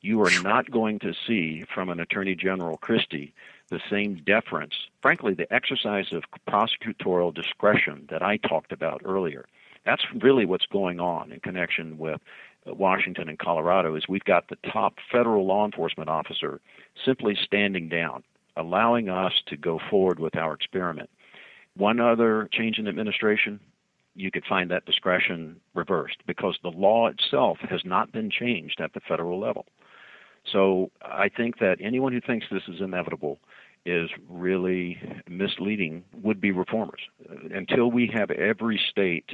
you 0.01 0.21
are 0.21 0.41
not 0.41 0.69
going 0.69 0.99
to 0.99 1.13
see 1.27 1.63
from 1.73 1.89
an 1.89 1.99
attorney 1.99 2.35
general 2.35 2.77
Christie 2.77 3.33
the 3.69 3.81
same 3.89 4.21
deference, 4.25 4.73
frankly, 5.01 5.33
the 5.33 5.51
exercise 5.51 6.11
of 6.11 6.23
prosecutorial 6.47 7.33
discretion 7.33 8.05
that 8.09 8.21
I 8.21 8.37
talked 8.37 8.71
about 8.71 9.01
earlier. 9.05 9.45
That's 9.85 10.05
really 10.21 10.45
what's 10.45 10.65
going 10.65 10.99
on 10.99 11.31
in 11.31 11.39
connection 11.39 11.97
with 11.97 12.21
Washington 12.65 13.29
and 13.29 13.39
Colorado 13.39 13.95
is 13.95 14.07
we've 14.07 14.23
got 14.23 14.47
the 14.47 14.57
top 14.71 14.95
federal 15.11 15.45
law 15.45 15.65
enforcement 15.65 16.09
officer 16.09 16.61
simply 17.03 17.35
standing 17.35 17.89
down, 17.89 18.23
allowing 18.55 19.09
us 19.09 19.33
to 19.47 19.57
go 19.57 19.79
forward 19.89 20.19
with 20.19 20.35
our 20.35 20.53
experiment. 20.53 21.09
One 21.75 21.99
other 21.99 22.47
change 22.51 22.77
in 22.77 22.87
administration, 22.87 23.59
you 24.15 24.31
could 24.31 24.45
find 24.47 24.69
that 24.71 24.85
discretion 24.85 25.59
reversed 25.73 26.17
because 26.27 26.57
the 26.61 26.69
law 26.69 27.07
itself 27.07 27.57
has 27.69 27.81
not 27.83 28.11
been 28.11 28.29
changed 28.29 28.79
at 28.79 28.93
the 28.93 28.99
federal 28.99 29.39
level. 29.39 29.65
So 30.51 30.91
I 31.01 31.29
think 31.29 31.59
that 31.59 31.77
anyone 31.79 32.13
who 32.13 32.21
thinks 32.21 32.45
this 32.51 32.63
is 32.67 32.81
inevitable 32.81 33.39
is 33.85 34.09
really 34.29 35.01
misleading 35.27 36.03
would 36.21 36.39
be 36.39 36.51
reformers. 36.51 37.01
Until 37.51 37.91
we 37.91 38.11
have 38.13 38.31
every 38.31 38.79
state 38.89 39.31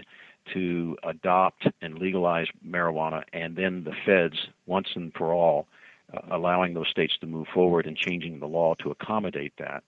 to 0.54 0.98
adopt 1.04 1.68
and 1.82 2.00
legalize 2.00 2.48
marijuana 2.68 3.24
and 3.34 3.56
then 3.56 3.84
the 3.84 3.94
feds 4.06 4.48
once 4.66 4.88
and 4.96 5.14
for 5.14 5.34
all 5.34 5.68
uh, 6.14 6.22
allowing 6.32 6.74
those 6.74 6.88
states 6.90 7.14
to 7.22 7.28
move 7.28 7.48
forward 7.54 7.86
and 7.86 7.96
changing 7.96 8.40
the 8.40 8.48
law 8.48 8.74
to 8.76 8.90
accommodate 8.90 9.54
that, 9.60 9.84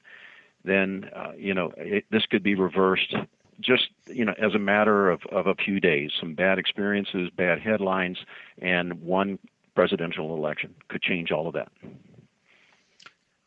then 0.63 1.09
uh, 1.15 1.31
you 1.35 1.53
know 1.53 1.71
it, 1.77 2.05
this 2.11 2.25
could 2.29 2.43
be 2.43 2.53
reversed 2.53 3.15
just 3.61 3.89
you 4.07 4.25
know 4.25 4.33
as 4.41 4.53
a 4.53 4.59
matter 4.59 5.09
of, 5.09 5.21
of 5.31 5.47
a 5.47 5.55
few 5.55 5.79
days. 5.79 6.11
Some 6.19 6.33
bad 6.33 6.59
experiences, 6.59 7.29
bad 7.35 7.59
headlines, 7.59 8.17
and 8.61 9.01
one 9.01 9.39
presidential 9.75 10.35
election 10.35 10.75
could 10.89 11.01
change 11.01 11.31
all 11.31 11.47
of 11.47 11.53
that. 11.53 11.71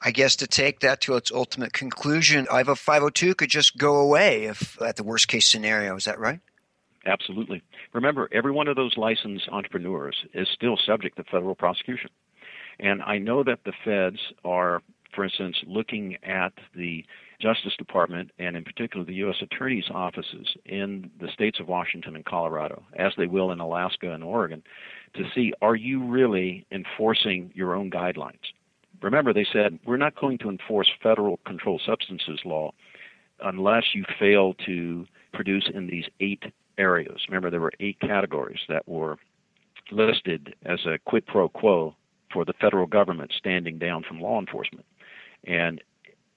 I 0.00 0.10
guess 0.10 0.36
to 0.36 0.46
take 0.46 0.80
that 0.80 1.00
to 1.02 1.16
its 1.16 1.32
ultimate 1.32 1.72
conclusion, 1.72 2.46
IVA 2.52 2.76
502 2.76 3.34
could 3.34 3.48
just 3.48 3.78
go 3.78 3.96
away 3.96 4.44
if 4.44 4.80
at 4.82 4.96
the 4.96 5.02
worst 5.02 5.28
case 5.28 5.46
scenario. 5.46 5.96
Is 5.96 6.04
that 6.04 6.18
right? 6.18 6.40
Absolutely. 7.06 7.62
Remember, 7.92 8.28
every 8.32 8.52
one 8.52 8.68
of 8.68 8.76
those 8.76 8.96
licensed 8.96 9.48
entrepreneurs 9.50 10.16
is 10.34 10.48
still 10.52 10.76
subject 10.76 11.16
to 11.16 11.24
federal 11.24 11.54
prosecution. 11.54 12.10
And 12.78 13.02
I 13.02 13.18
know 13.18 13.44
that 13.44 13.60
the 13.64 13.72
feds 13.84 14.18
are, 14.44 14.82
for 15.14 15.24
instance, 15.24 15.56
looking 15.66 16.16
at 16.22 16.52
the 16.74 17.04
Justice 17.40 17.76
Department 17.76 18.30
and 18.38 18.56
in 18.56 18.64
particular 18.64 19.04
the 19.04 19.14
U.S. 19.14 19.36
Attorney's 19.42 19.90
offices 19.90 20.56
in 20.64 21.10
the 21.20 21.28
states 21.28 21.60
of 21.60 21.68
Washington 21.68 22.16
and 22.16 22.24
Colorado, 22.24 22.82
as 22.96 23.12
they 23.16 23.26
will 23.26 23.50
in 23.52 23.60
Alaska 23.60 24.12
and 24.12 24.24
Oregon, 24.24 24.62
to 25.14 25.24
see 25.34 25.52
are 25.62 25.76
you 25.76 26.04
really 26.04 26.66
enforcing 26.70 27.50
your 27.54 27.74
own 27.74 27.90
guidelines? 27.90 28.52
Remember, 29.02 29.32
they 29.32 29.46
said 29.52 29.78
we're 29.84 29.96
not 29.96 30.16
going 30.16 30.38
to 30.38 30.48
enforce 30.48 30.88
federal 31.02 31.38
controlled 31.46 31.82
substances 31.84 32.40
law 32.44 32.72
unless 33.42 33.84
you 33.94 34.04
fail 34.18 34.54
to 34.66 35.06
produce 35.32 35.68
in 35.72 35.86
these 35.86 36.06
eight 36.20 36.44
areas. 36.78 37.20
Remember, 37.28 37.50
there 37.50 37.60
were 37.60 37.72
eight 37.80 37.98
categories 38.00 38.60
that 38.68 38.88
were 38.88 39.18
listed 39.90 40.54
as 40.64 40.80
a 40.86 40.98
quid 41.04 41.26
pro 41.26 41.48
quo 41.48 41.94
for 42.32 42.44
the 42.44 42.54
federal 42.54 42.86
government 42.86 43.32
standing 43.36 43.78
down 43.78 44.02
from 44.02 44.20
law 44.20 44.40
enforcement. 44.40 44.86
And 45.46 45.82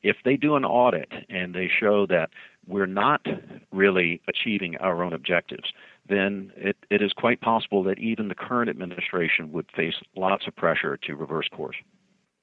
if 0.03 0.17
they 0.23 0.37
do 0.37 0.55
an 0.55 0.65
audit 0.65 1.11
and 1.29 1.53
they 1.53 1.69
show 1.79 2.05
that 2.07 2.29
we're 2.67 2.85
not 2.85 3.25
really 3.71 4.21
achieving 4.27 4.77
our 4.77 5.03
own 5.03 5.13
objectives, 5.13 5.71
then 6.07 6.51
it, 6.55 6.77
it 6.89 7.01
is 7.01 7.13
quite 7.13 7.41
possible 7.41 7.83
that 7.83 7.99
even 7.99 8.27
the 8.27 8.35
current 8.35 8.69
administration 8.69 9.51
would 9.51 9.69
face 9.75 9.95
lots 10.15 10.47
of 10.47 10.55
pressure 10.55 10.97
to 10.97 11.15
reverse 11.15 11.47
course. 11.49 11.75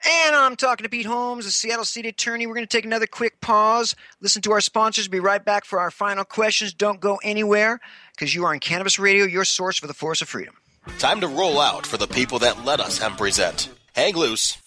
And 0.07 0.37
I'm 0.37 0.57
talking 0.57 0.85
to 0.85 0.91
Pete 0.91 1.07
Holmes, 1.07 1.47
the 1.47 1.51
Seattle 1.51 1.85
City 1.85 2.11
Attorney. 2.11 2.47
We're 2.47 2.55
going 2.55 2.67
to 2.67 2.77
take 2.77 2.85
another 2.85 3.07
quick 3.07 3.41
pause, 3.41 3.95
listen 4.21 4.43
to 4.43 4.53
our 4.53 4.61
sponsors, 4.61 5.09
be 5.09 5.21
right 5.21 5.43
back 5.43 5.65
for 5.65 5.81
our 5.81 5.91
final 5.91 6.25
questions. 6.25 6.75
Don't 6.75 7.01
go 7.01 7.19
anywhere 7.23 7.81
because 8.15 8.35
you 8.35 8.45
are 8.45 8.53
on 8.53 8.61
Cannabis 8.61 8.99
Radio, 8.99 9.25
your 9.25 9.47
source 9.47 9.79
for 9.79 9.87
the 9.87 9.95
force 9.95 10.21
of 10.21 10.29
freedom. 10.29 10.55
Time 10.99 11.21
to 11.21 11.29
roll 11.29 11.59
out 11.59 11.87
for 11.87 11.97
the 11.97 12.07
people 12.07 12.39
that 12.41 12.67
let 12.67 12.81
us 12.81 12.99
hemp 12.99 13.17
present. 13.17 13.71
Hang 13.95 14.15
loose. 14.15 14.59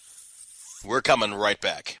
We're 0.84 1.02
coming 1.02 1.32
right 1.32 1.60
back. 1.60 2.00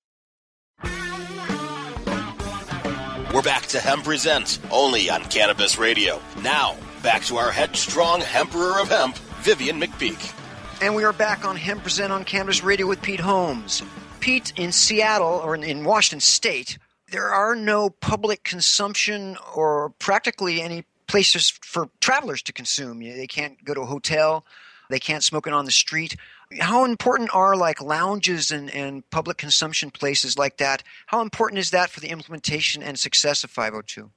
We're 3.33 3.41
back 3.41 3.65
to 3.67 3.79
Hemp 3.79 4.03
Presents, 4.03 4.59
only 4.71 5.09
on 5.09 5.23
Cannabis 5.23 5.77
Radio. 5.77 6.21
Now, 6.41 6.75
back 7.01 7.23
to 7.23 7.37
our 7.37 7.49
headstrong 7.49 8.23
emperor 8.23 8.81
of 8.81 8.89
hemp, 8.89 9.15
Vivian 9.39 9.79
McPeak. 9.79 10.33
And 10.81 10.95
we 10.95 11.05
are 11.05 11.13
back 11.13 11.45
on 11.45 11.55
Hemp 11.55 11.81
Present 11.81 12.11
on 12.11 12.25
Cannabis 12.25 12.61
Radio 12.61 12.87
with 12.87 13.01
Pete 13.01 13.21
Holmes. 13.21 13.83
Pete, 14.19 14.51
in 14.57 14.73
Seattle 14.73 15.41
or 15.45 15.55
in 15.55 15.85
Washington 15.85 16.19
State, 16.19 16.77
there 17.09 17.29
are 17.29 17.55
no 17.55 17.89
public 17.89 18.43
consumption 18.43 19.37
or 19.55 19.91
practically 19.97 20.61
any 20.61 20.83
places 21.07 21.49
for 21.49 21.89
travelers 22.01 22.41
to 22.41 22.51
consume. 22.51 22.99
They 22.99 23.27
can't 23.27 23.63
go 23.63 23.73
to 23.73 23.81
a 23.81 23.85
hotel, 23.85 24.45
they 24.89 24.99
can't 24.99 25.23
smoke 25.23 25.47
it 25.47 25.53
on 25.53 25.63
the 25.63 25.71
street. 25.71 26.17
How 26.59 26.85
important 26.85 27.29
are 27.33 27.55
like 27.55 27.81
lounges 27.81 28.51
and, 28.51 28.69
and 28.71 29.09
public 29.09 29.37
consumption 29.37 29.91
places 29.91 30.37
like 30.37 30.57
that? 30.57 30.83
How 31.07 31.21
important 31.21 31.59
is 31.59 31.71
that 31.71 31.89
for 31.89 31.99
the 31.99 32.09
implementation 32.09 32.83
and 32.83 32.99
success 32.99 33.43
of 33.43 33.49
502? 33.49 34.09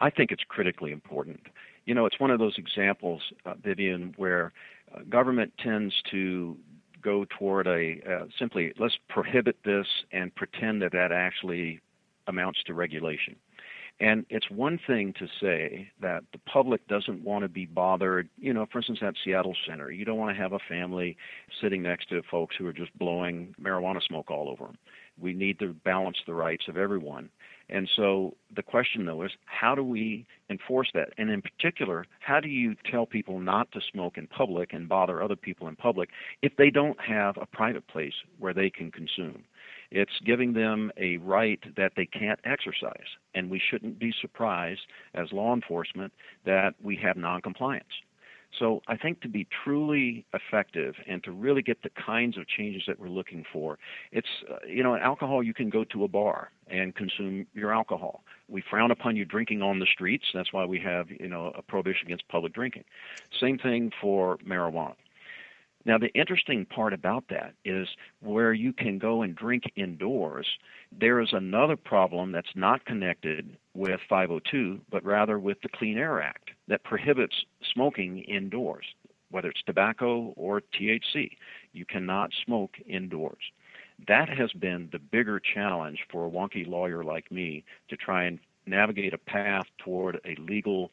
I 0.00 0.10
think 0.10 0.30
it's 0.30 0.44
critically 0.48 0.92
important. 0.92 1.40
You 1.84 1.94
know, 1.94 2.06
it's 2.06 2.20
one 2.20 2.30
of 2.30 2.38
those 2.38 2.56
examples, 2.56 3.22
uh, 3.44 3.54
Vivian, 3.62 4.14
where 4.16 4.52
uh, 4.94 5.00
government 5.08 5.52
tends 5.58 5.94
to 6.10 6.56
go 7.00 7.24
toward 7.38 7.66
a 7.66 8.00
uh, 8.08 8.26
simply 8.38 8.72
let's 8.78 8.98
prohibit 9.08 9.56
this 9.64 9.86
and 10.12 10.34
pretend 10.34 10.82
that 10.82 10.92
that 10.92 11.12
actually 11.12 11.80
amounts 12.26 12.62
to 12.64 12.74
regulation. 12.74 13.36
And 14.00 14.24
it's 14.30 14.48
one 14.48 14.78
thing 14.86 15.12
to 15.18 15.26
say 15.40 15.90
that 16.00 16.22
the 16.32 16.38
public 16.38 16.86
doesn't 16.86 17.24
want 17.24 17.42
to 17.42 17.48
be 17.48 17.66
bothered. 17.66 18.28
You 18.38 18.52
know, 18.52 18.66
for 18.70 18.78
instance, 18.78 19.00
at 19.02 19.14
Seattle 19.24 19.56
Center, 19.68 19.90
you 19.90 20.04
don't 20.04 20.18
want 20.18 20.36
to 20.36 20.40
have 20.40 20.52
a 20.52 20.60
family 20.68 21.16
sitting 21.60 21.82
next 21.82 22.08
to 22.10 22.22
folks 22.30 22.54
who 22.56 22.66
are 22.66 22.72
just 22.72 22.96
blowing 22.96 23.54
marijuana 23.60 24.00
smoke 24.02 24.30
all 24.30 24.48
over 24.48 24.66
them. 24.66 24.78
We 25.20 25.34
need 25.34 25.58
to 25.58 25.74
balance 25.84 26.18
the 26.26 26.34
rights 26.34 26.66
of 26.68 26.76
everyone. 26.76 27.28
And 27.70 27.88
so 27.96 28.34
the 28.54 28.62
question, 28.62 29.04
though, 29.04 29.24
is 29.24 29.32
how 29.46 29.74
do 29.74 29.82
we 29.82 30.26
enforce 30.48 30.90
that? 30.94 31.12
And 31.18 31.28
in 31.28 31.42
particular, 31.42 32.06
how 32.20 32.38
do 32.40 32.48
you 32.48 32.76
tell 32.90 33.04
people 33.04 33.40
not 33.40 33.70
to 33.72 33.80
smoke 33.92 34.16
in 34.16 34.26
public 34.28 34.72
and 34.72 34.88
bother 34.88 35.22
other 35.22 35.36
people 35.36 35.66
in 35.66 35.76
public 35.76 36.10
if 36.40 36.52
they 36.56 36.70
don't 36.70 36.98
have 37.00 37.36
a 37.36 37.46
private 37.46 37.86
place 37.88 38.14
where 38.38 38.54
they 38.54 38.70
can 38.70 38.90
consume? 38.92 39.42
It's 39.90 40.18
giving 40.24 40.52
them 40.52 40.92
a 40.96 41.16
right 41.18 41.60
that 41.76 41.92
they 41.96 42.06
can't 42.06 42.40
exercise. 42.44 43.06
And 43.34 43.50
we 43.50 43.60
shouldn't 43.60 43.98
be 43.98 44.12
surprised 44.20 44.82
as 45.14 45.32
law 45.32 45.54
enforcement 45.54 46.12
that 46.44 46.74
we 46.82 46.96
have 46.96 47.16
noncompliance. 47.16 48.02
So 48.58 48.82
I 48.88 48.96
think 48.96 49.20
to 49.20 49.28
be 49.28 49.46
truly 49.64 50.24
effective 50.32 50.94
and 51.06 51.22
to 51.24 51.32
really 51.32 51.62
get 51.62 51.82
the 51.82 51.90
kinds 51.90 52.38
of 52.38 52.48
changes 52.48 52.82
that 52.86 52.98
we're 52.98 53.08
looking 53.08 53.44
for, 53.52 53.78
it's, 54.10 54.28
uh, 54.50 54.56
you 54.66 54.82
know, 54.82 54.94
in 54.94 55.02
alcohol, 55.02 55.42
you 55.42 55.52
can 55.52 55.68
go 55.68 55.84
to 55.84 56.04
a 56.04 56.08
bar 56.08 56.50
and 56.66 56.94
consume 56.94 57.46
your 57.52 57.72
alcohol. 57.72 58.24
We 58.48 58.62
frown 58.62 58.90
upon 58.90 59.16
you 59.16 59.24
drinking 59.24 59.62
on 59.62 59.78
the 59.78 59.86
streets. 59.86 60.24
That's 60.32 60.52
why 60.52 60.64
we 60.64 60.80
have, 60.80 61.10
you 61.10 61.28
know, 61.28 61.52
a 61.54 61.62
prohibition 61.62 62.06
against 62.06 62.26
public 62.28 62.54
drinking. 62.54 62.84
Same 63.38 63.58
thing 63.58 63.92
for 64.00 64.38
marijuana. 64.38 64.94
Now, 65.88 65.96
the 65.96 66.12
interesting 66.12 66.66
part 66.66 66.92
about 66.92 67.24
that 67.30 67.54
is 67.64 67.88
where 68.20 68.52
you 68.52 68.74
can 68.74 68.98
go 68.98 69.22
and 69.22 69.34
drink 69.34 69.72
indoors, 69.74 70.46
there 70.92 71.18
is 71.18 71.30
another 71.32 71.76
problem 71.76 72.30
that's 72.30 72.54
not 72.54 72.84
connected 72.84 73.56
with 73.72 73.98
502, 74.06 74.82
but 74.90 75.02
rather 75.02 75.38
with 75.38 75.56
the 75.62 75.70
Clean 75.70 75.96
Air 75.96 76.20
Act 76.20 76.50
that 76.68 76.84
prohibits 76.84 77.46
smoking 77.72 78.18
indoors, 78.18 78.84
whether 79.30 79.48
it's 79.48 79.62
tobacco 79.62 80.34
or 80.36 80.60
THC. 80.78 81.30
You 81.72 81.86
cannot 81.86 82.32
smoke 82.44 82.76
indoors. 82.86 83.50
That 84.08 84.28
has 84.28 84.52
been 84.52 84.90
the 84.92 84.98
bigger 84.98 85.40
challenge 85.40 86.00
for 86.12 86.26
a 86.26 86.30
wonky 86.30 86.68
lawyer 86.68 87.02
like 87.02 87.32
me 87.32 87.64
to 87.88 87.96
try 87.96 88.24
and 88.24 88.38
navigate 88.68 89.14
a 89.14 89.18
path 89.18 89.66
toward 89.78 90.20
a 90.24 90.40
legal 90.40 90.90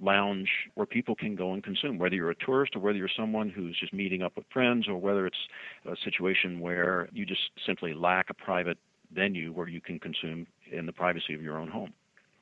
lounge 0.00 0.48
where 0.74 0.86
people 0.86 1.14
can 1.14 1.34
go 1.34 1.52
and 1.52 1.62
consume, 1.62 1.98
whether 1.98 2.14
you're 2.14 2.30
a 2.30 2.34
tourist 2.34 2.74
or 2.76 2.80
whether 2.80 2.98
you're 2.98 3.08
someone 3.16 3.48
who's 3.48 3.78
just 3.78 3.92
meeting 3.92 4.22
up 4.22 4.36
with 4.36 4.44
friends 4.52 4.88
or 4.88 4.96
whether 4.96 5.26
it's 5.26 5.48
a 5.86 5.96
situation 6.04 6.60
where 6.60 7.08
you 7.12 7.24
just 7.24 7.50
simply 7.66 7.94
lack 7.94 8.30
a 8.30 8.34
private 8.34 8.78
venue 9.12 9.52
where 9.52 9.68
you 9.68 9.80
can 9.80 9.98
consume 9.98 10.46
in 10.70 10.86
the 10.86 10.92
privacy 10.92 11.34
of 11.34 11.42
your 11.42 11.58
own 11.58 11.68
home. 11.68 11.92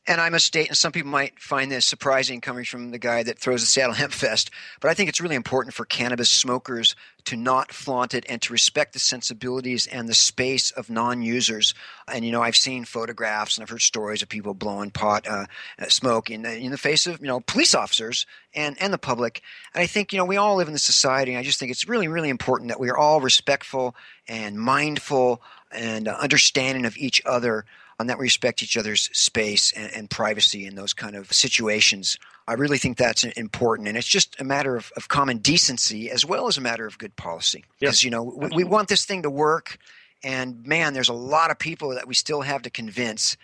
And 0.09 0.21
I 0.21 0.29
must 0.29 0.47
state, 0.47 0.69
and 0.69 0.77
some 0.77 0.93
people 0.93 1.11
might 1.11 1.41
find 1.41 1.71
this 1.71 1.85
surprising 1.85 2.41
coming 2.41 2.65
from 2.65 2.93
the 2.93 2.99
guy 2.99 3.25
that 3.25 3.39
throws 3.41 3.61
the 3.61 3.67
Seattle 3.67 3.95
Hemp 3.97 4.13
Fest, 4.13 4.51
but 4.81 4.89
I 4.89 4.95
think 4.95 5.09
it's 5.09 5.21
really 5.21 5.35
important 5.35 5.75
for 5.75 5.85
cannabis 5.85 6.31
smokers 6.31 6.95
to 7.25 7.37
not 7.37 7.73
flaunt 7.73 8.15
it 8.15 8.25
and 8.29 8.41
to 8.43 8.53
respect 8.53 8.93
the 8.93 9.01
sensibilities 9.01 9.89
and 9.89 10.09
the 10.09 10.15
space 10.15 10.71
of 10.71 10.89
non-users. 10.89 11.75
And 12.07 12.25
you 12.25 12.31
know, 12.31 12.41
I've 12.41 12.57
seen 12.57 12.85
photographs 12.85 13.57
and 13.57 13.63
I've 13.63 13.71
heard 13.71 13.83
stories 13.83 14.23
of 14.23 14.29
people 14.29 14.55
blowing 14.55 14.93
pot 14.93 15.27
uh, 15.27 15.47
uh, 15.79 15.87
smoke 15.89 16.31
in 16.31 16.43
the 16.43 16.57
in 16.57 16.71
the 16.71 16.79
face 16.79 17.09
of 17.09 17.21
you 17.21 17.27
know 17.27 17.41
police 17.41 17.75
officers 17.75 18.27
and 18.55 18.81
and 18.81 18.93
the 18.93 18.99
public. 18.99 19.43
And 19.75 19.83
I 19.83 19.87
think 19.87 20.13
you 20.13 20.19
know 20.19 20.25
we 20.25 20.37
all 20.37 20.55
live 20.55 20.69
in 20.69 20.73
this 20.73 20.85
society. 20.85 21.33
And 21.33 21.41
I 21.41 21.43
just 21.43 21.59
think 21.59 21.73
it's 21.73 21.89
really 21.89 22.07
really 22.07 22.29
important 22.29 22.69
that 22.69 22.79
we 22.79 22.91
are 22.91 22.97
all 22.97 23.21
respectful 23.21 23.97
and 24.29 24.59
mindful 24.59 25.43
and 25.73 26.07
uh, 26.07 26.17
understanding 26.21 26.87
of 26.87 26.97
each 26.97 27.21
other 27.27 27.65
and 27.99 28.11
that 28.11 28.19
we 28.19 28.25
respect 28.25 28.63
each 28.63 28.77
other's 28.77 29.11
space 29.13 29.73
and, 29.73 29.91
and, 29.95 30.11
privacy 30.11 30.67
in 30.67 30.75
those 30.75 30.93
kind 30.93 31.17
of 31.17 31.33
situations. 31.33 32.19
I 32.47 32.55
really 32.55 32.79
think 32.79 32.97
that's 32.97 33.25
important, 33.25 33.89
and 33.89 33.97
it's 33.97 34.07
just 34.07 34.39
a 34.41 34.45
matter 34.45 34.77
of, 34.77 34.93
of 34.97 35.09
common 35.09 35.39
decency 35.39 36.11
as 36.11 36.25
well 36.25 36.47
as 36.47 36.59
a 36.59 36.61
matter 36.61 36.87
of 36.87 36.99
good 36.99 37.17
policy. 37.17 37.65
Because 37.81 38.05
you 38.05 38.11
know 38.11 38.23
we, 38.23 38.49
we 38.57 38.65
want 38.65 38.89
this 38.89 39.05
thing 39.05 39.23
to 39.23 39.31
work, 39.31 39.79
and 40.23 40.65
man, 40.67 40.93
there's 40.93 41.09
a 41.09 41.15
lot 41.15 41.51
of 41.51 41.59
people 41.59 41.91
that 41.91 42.07
we 42.07 42.15
still 42.15 42.43
have 42.43 42.63
to 42.63 42.71
convince, 42.71 43.37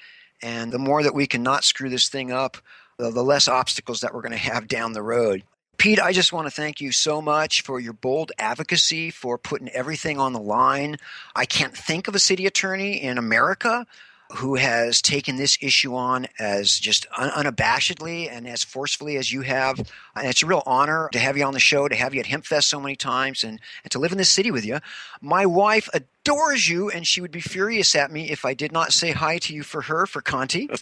and 0.42 0.72
the 0.72 0.78
more 0.78 1.02
that 1.02 1.14
we 1.14 1.26
can 1.26 1.42
not 1.42 1.64
screw 1.64 1.88
this 1.88 2.08
thing 2.08 2.30
up, 2.30 2.58
the, 2.98 3.10
the 3.10 3.24
less 3.24 3.48
obstacles 3.48 4.00
that 4.00 4.14
we're 4.14 4.22
going 4.22 4.32
to 4.32 4.38
have 4.38 4.68
down 4.68 4.92
the 4.92 5.02
road. 5.02 5.42
Pete, 5.78 5.98
I 5.98 6.12
just 6.12 6.32
want 6.32 6.46
to 6.46 6.50
thank 6.50 6.80
you 6.80 6.92
so 6.92 7.20
much 7.20 7.62
for 7.62 7.80
your 7.80 7.94
bold 7.94 8.30
advocacy, 8.38 9.10
for 9.10 9.36
putting 9.36 9.68
everything 9.70 10.20
on 10.20 10.32
the 10.32 10.40
line. 10.40 10.96
I 11.34 11.44
can't 11.44 11.76
think 11.76 12.06
of 12.06 12.14
a 12.14 12.20
city 12.20 12.46
attorney 12.46 13.02
in 13.02 13.18
America 13.18 13.86
who 14.34 14.54
has 14.54 15.02
taken 15.02 15.36
this 15.36 15.58
issue 15.60 15.94
on 15.94 16.26
as 16.38 16.78
just 16.78 17.06
un- 17.16 17.30
unabashedly 17.30 18.30
and 18.30 18.48
as 18.48 18.64
forcefully 18.64 19.16
as 19.16 19.32
you 19.32 19.42
have. 19.42 19.78
And 20.16 20.26
it's 20.26 20.42
a 20.42 20.46
real 20.46 20.62
honor 20.64 21.08
to 21.12 21.18
have 21.18 21.36
you 21.36 21.44
on 21.44 21.52
the 21.52 21.60
show, 21.60 21.86
to 21.86 21.94
have 21.94 22.14
you 22.14 22.20
at 22.20 22.26
HempFest 22.26 22.64
so 22.64 22.80
many 22.80 22.96
times, 22.96 23.44
and, 23.44 23.60
and 23.84 23.90
to 23.90 23.98
live 23.98 24.12
in 24.12 24.18
this 24.18 24.30
city 24.30 24.50
with 24.50 24.64
you. 24.64 24.78
My 25.20 25.44
wife 25.44 25.88
adores 25.92 26.68
you, 26.68 26.90
and 26.90 27.06
she 27.06 27.20
would 27.20 27.30
be 27.30 27.40
furious 27.40 27.94
at 27.94 28.10
me 28.10 28.30
if 28.30 28.44
I 28.44 28.54
did 28.54 28.72
not 28.72 28.92
say 28.92 29.10
hi 29.10 29.38
to 29.38 29.54
you 29.54 29.62
for 29.62 29.82
her, 29.82 30.06
for 30.06 30.20
Conti. 30.20 30.68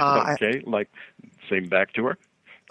Uh, 0.00 0.34
okay, 0.40 0.62
like 0.64 0.88
same 1.50 1.68
back 1.68 1.92
to 1.92 2.04
her. 2.04 2.16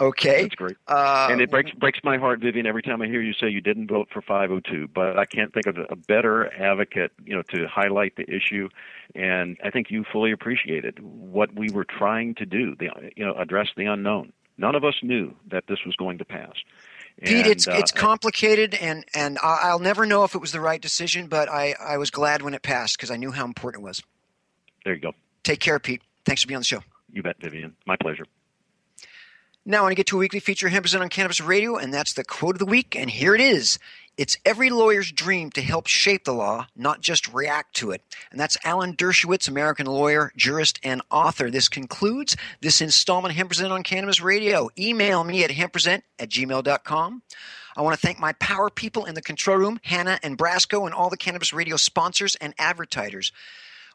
Okay, 0.02 0.42
that's 0.44 0.56
great. 0.56 0.78
Uh, 0.88 1.28
and 1.30 1.42
it 1.42 1.52
breaks 1.52 1.72
breaks 1.72 2.00
my 2.04 2.18
heart, 2.18 2.40
Vivian, 2.40 2.66
every 2.66 2.82
time 2.82 3.02
I 3.04 3.06
hear 3.08 3.22
you 3.22 3.34
say 3.34 3.50
you 3.50 3.62
didn't 3.62 3.88
vote 3.88 4.10
for 4.12 4.22
502. 4.22 4.88
But 4.88 5.20
I 5.20 5.26
can't 5.26 5.54
think 5.54 5.68
of 5.68 5.78
a 5.78 5.96
better 5.96 6.52
advocate, 6.60 7.12
you 7.24 7.36
know, 7.36 7.44
to 7.54 7.68
highlight 7.68 8.16
the 8.16 8.28
issue. 8.30 8.68
And 9.14 9.58
I 9.64 9.70
think 9.70 9.92
you 9.92 10.04
fully 10.12 10.32
appreciated 10.32 11.00
what 11.02 11.54
we 11.54 11.70
were 11.70 11.86
trying 11.86 12.34
to 12.36 12.46
do. 12.48 12.76
The 12.76 12.90
you 13.16 13.24
know 13.24 13.34
address 13.36 13.68
the 13.78 13.86
unknown. 13.86 14.34
None 14.58 14.74
of 14.76 14.84
us 14.84 14.96
knew 15.04 15.36
that 15.52 15.66
this 15.68 15.80
was 15.86 15.96
going 15.96 16.18
to 16.18 16.26
pass. 16.26 16.54
Pete, 17.24 17.46
And, 17.46 17.48
it's 17.48 17.68
uh, 17.68 17.76
it's 17.78 17.92
complicated, 17.92 18.74
and 18.74 19.06
and 19.14 19.38
I- 19.44 19.60
I'll 19.64 19.80
never 19.80 20.06
know 20.08 20.24
if 20.24 20.34
it 20.34 20.40
was 20.42 20.52
the 20.52 20.60
right 20.62 20.82
decision, 20.82 21.28
but 21.28 21.48
I 21.48 21.76
I 21.80 21.98
was 21.98 22.10
glad 22.10 22.42
when 22.42 22.54
it 22.56 22.64
passed 22.64 22.98
because 22.98 23.12
I 23.12 23.18
knew 23.18 23.32
how 23.32 23.46
important 23.46 23.84
it 23.84 23.86
was. 23.86 24.02
there 24.84 24.96
you 24.96 25.02
go. 25.02 25.14
Take 25.44 25.60
care, 25.60 25.78
Pete. 25.78 26.02
Thanks 26.26 26.42
for 26.42 26.48
being 26.48 26.56
on 26.58 26.62
the 26.62 26.66
show. 26.66 26.82
You 27.12 27.22
bet, 27.22 27.36
Vivian. 27.40 27.76
My 27.86 27.96
pleasure. 27.98 28.26
Now 29.64 29.80
I 29.80 29.82
want 29.82 29.92
to 29.92 29.96
get 29.96 30.08
to 30.08 30.16
a 30.16 30.20
weekly 30.20 30.40
feature 30.40 30.70
100% 30.70 31.02
on 31.02 31.10
Cannabis 31.10 31.40
Radio, 31.40 31.76
and 31.76 31.94
that's 31.94 32.14
the 32.14 32.24
quote 32.24 32.56
of 32.56 32.60
the 32.60 32.66
week. 32.66 32.96
And 32.96 33.12
here 33.12 33.36
it 33.36 33.42
is 33.42 33.78
It's 34.18 34.36
every 34.44 34.72
lawyer's 34.72 35.12
dream 35.12 35.52
to 35.52 35.62
help 35.62 35.86
shape 35.86 36.26
the 36.26 36.34
law, 36.34 36.66
not 36.76 37.02
just 37.02 37.32
react 37.32 37.76
to 37.76 37.92
it. 37.92 38.02
And 38.32 38.40
that's 38.40 38.58
Alan 38.64 38.96
Dershowitz, 38.96 39.48
American 39.48 39.86
lawyer, 39.86 40.34
jurist, 40.36 40.80
and 40.84 41.04
author. 41.12 41.52
This 41.52 41.70
concludes 41.70 42.36
this 42.62 42.82
installment 42.82 43.40
of 43.40 43.48
100% 43.50 43.70
on 43.70 43.84
Cannabis 43.84 44.20
Radio. 44.20 44.70
Email 44.80 45.24
me 45.24 45.44
at 45.44 45.52
hempresent 45.52 46.02
at 46.18 46.30
gmail.com. 46.30 47.22
I 47.78 47.82
want 47.84 47.94
to 47.94 48.02
thank 48.02 48.20
my 48.20 48.34
power 48.34 48.72
people 48.72 49.06
in 49.06 49.14
the 49.14 49.22
control 49.22 49.58
room, 49.58 49.80
Hannah 49.84 50.20
and 50.24 50.40
Brasco, 50.40 50.86
and 50.86 50.94
all 50.94 51.12
the 51.12 51.18
Cannabis 51.18 51.54
Radio 51.54 51.78
sponsors 51.78 52.34
and 52.36 52.56
advertisers. 52.58 53.32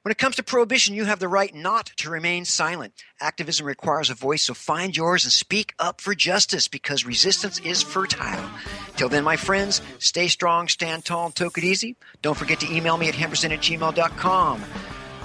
When 0.06 0.12
it 0.12 0.18
comes 0.18 0.36
to 0.36 0.44
prohibition, 0.44 0.94
you 0.94 1.04
have 1.06 1.18
the 1.18 1.26
right 1.26 1.52
not 1.52 1.86
to 1.96 2.10
remain 2.10 2.44
silent. 2.44 3.02
Activism 3.20 3.66
requires 3.66 4.08
a 4.08 4.14
voice, 4.14 4.44
so 4.44 4.54
find 4.54 4.96
yours 4.96 5.24
and 5.24 5.32
speak 5.32 5.74
up 5.80 6.00
for 6.00 6.14
justice 6.14 6.68
because 6.68 7.04
resistance 7.04 7.58
is 7.58 7.82
fertile. 7.82 8.48
Till 8.96 9.08
then, 9.08 9.24
my 9.24 9.34
friends, 9.34 9.82
stay 9.98 10.28
strong, 10.28 10.68
stand 10.68 11.04
tall, 11.04 11.24
and 11.26 11.34
take 11.34 11.58
it 11.58 11.64
easy. 11.64 11.96
Don't 12.22 12.36
forget 12.36 12.60
to 12.60 12.72
email 12.72 12.96
me 12.96 13.08
at 13.08 13.16
hempresent 13.16 13.50
at 13.50 13.58
gmail.com. 13.58 14.60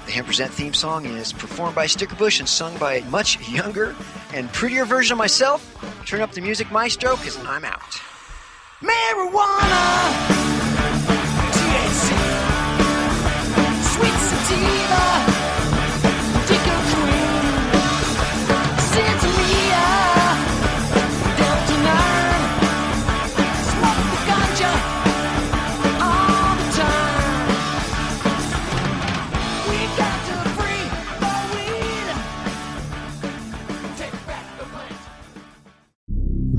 The 0.07 0.11
Hempresent 0.13 0.49
theme 0.49 0.73
song 0.73 1.05
is 1.05 1.31
performed 1.31 1.75
by 1.75 1.85
Sticker 1.85 2.15
Bush 2.15 2.39
and 2.39 2.49
sung 2.49 2.75
by 2.79 2.95
a 2.95 3.05
much 3.05 3.37
younger 3.47 3.95
and 4.33 4.51
prettier 4.51 4.85
version 4.85 5.13
of 5.13 5.19
myself. 5.19 5.61
Turn 6.07 6.21
up 6.21 6.31
the 6.31 6.41
music, 6.41 6.71
maestro, 6.71 7.17
because 7.17 7.37
I'm 7.45 7.65
out. 7.65 8.01
Marijuana, 8.81 10.60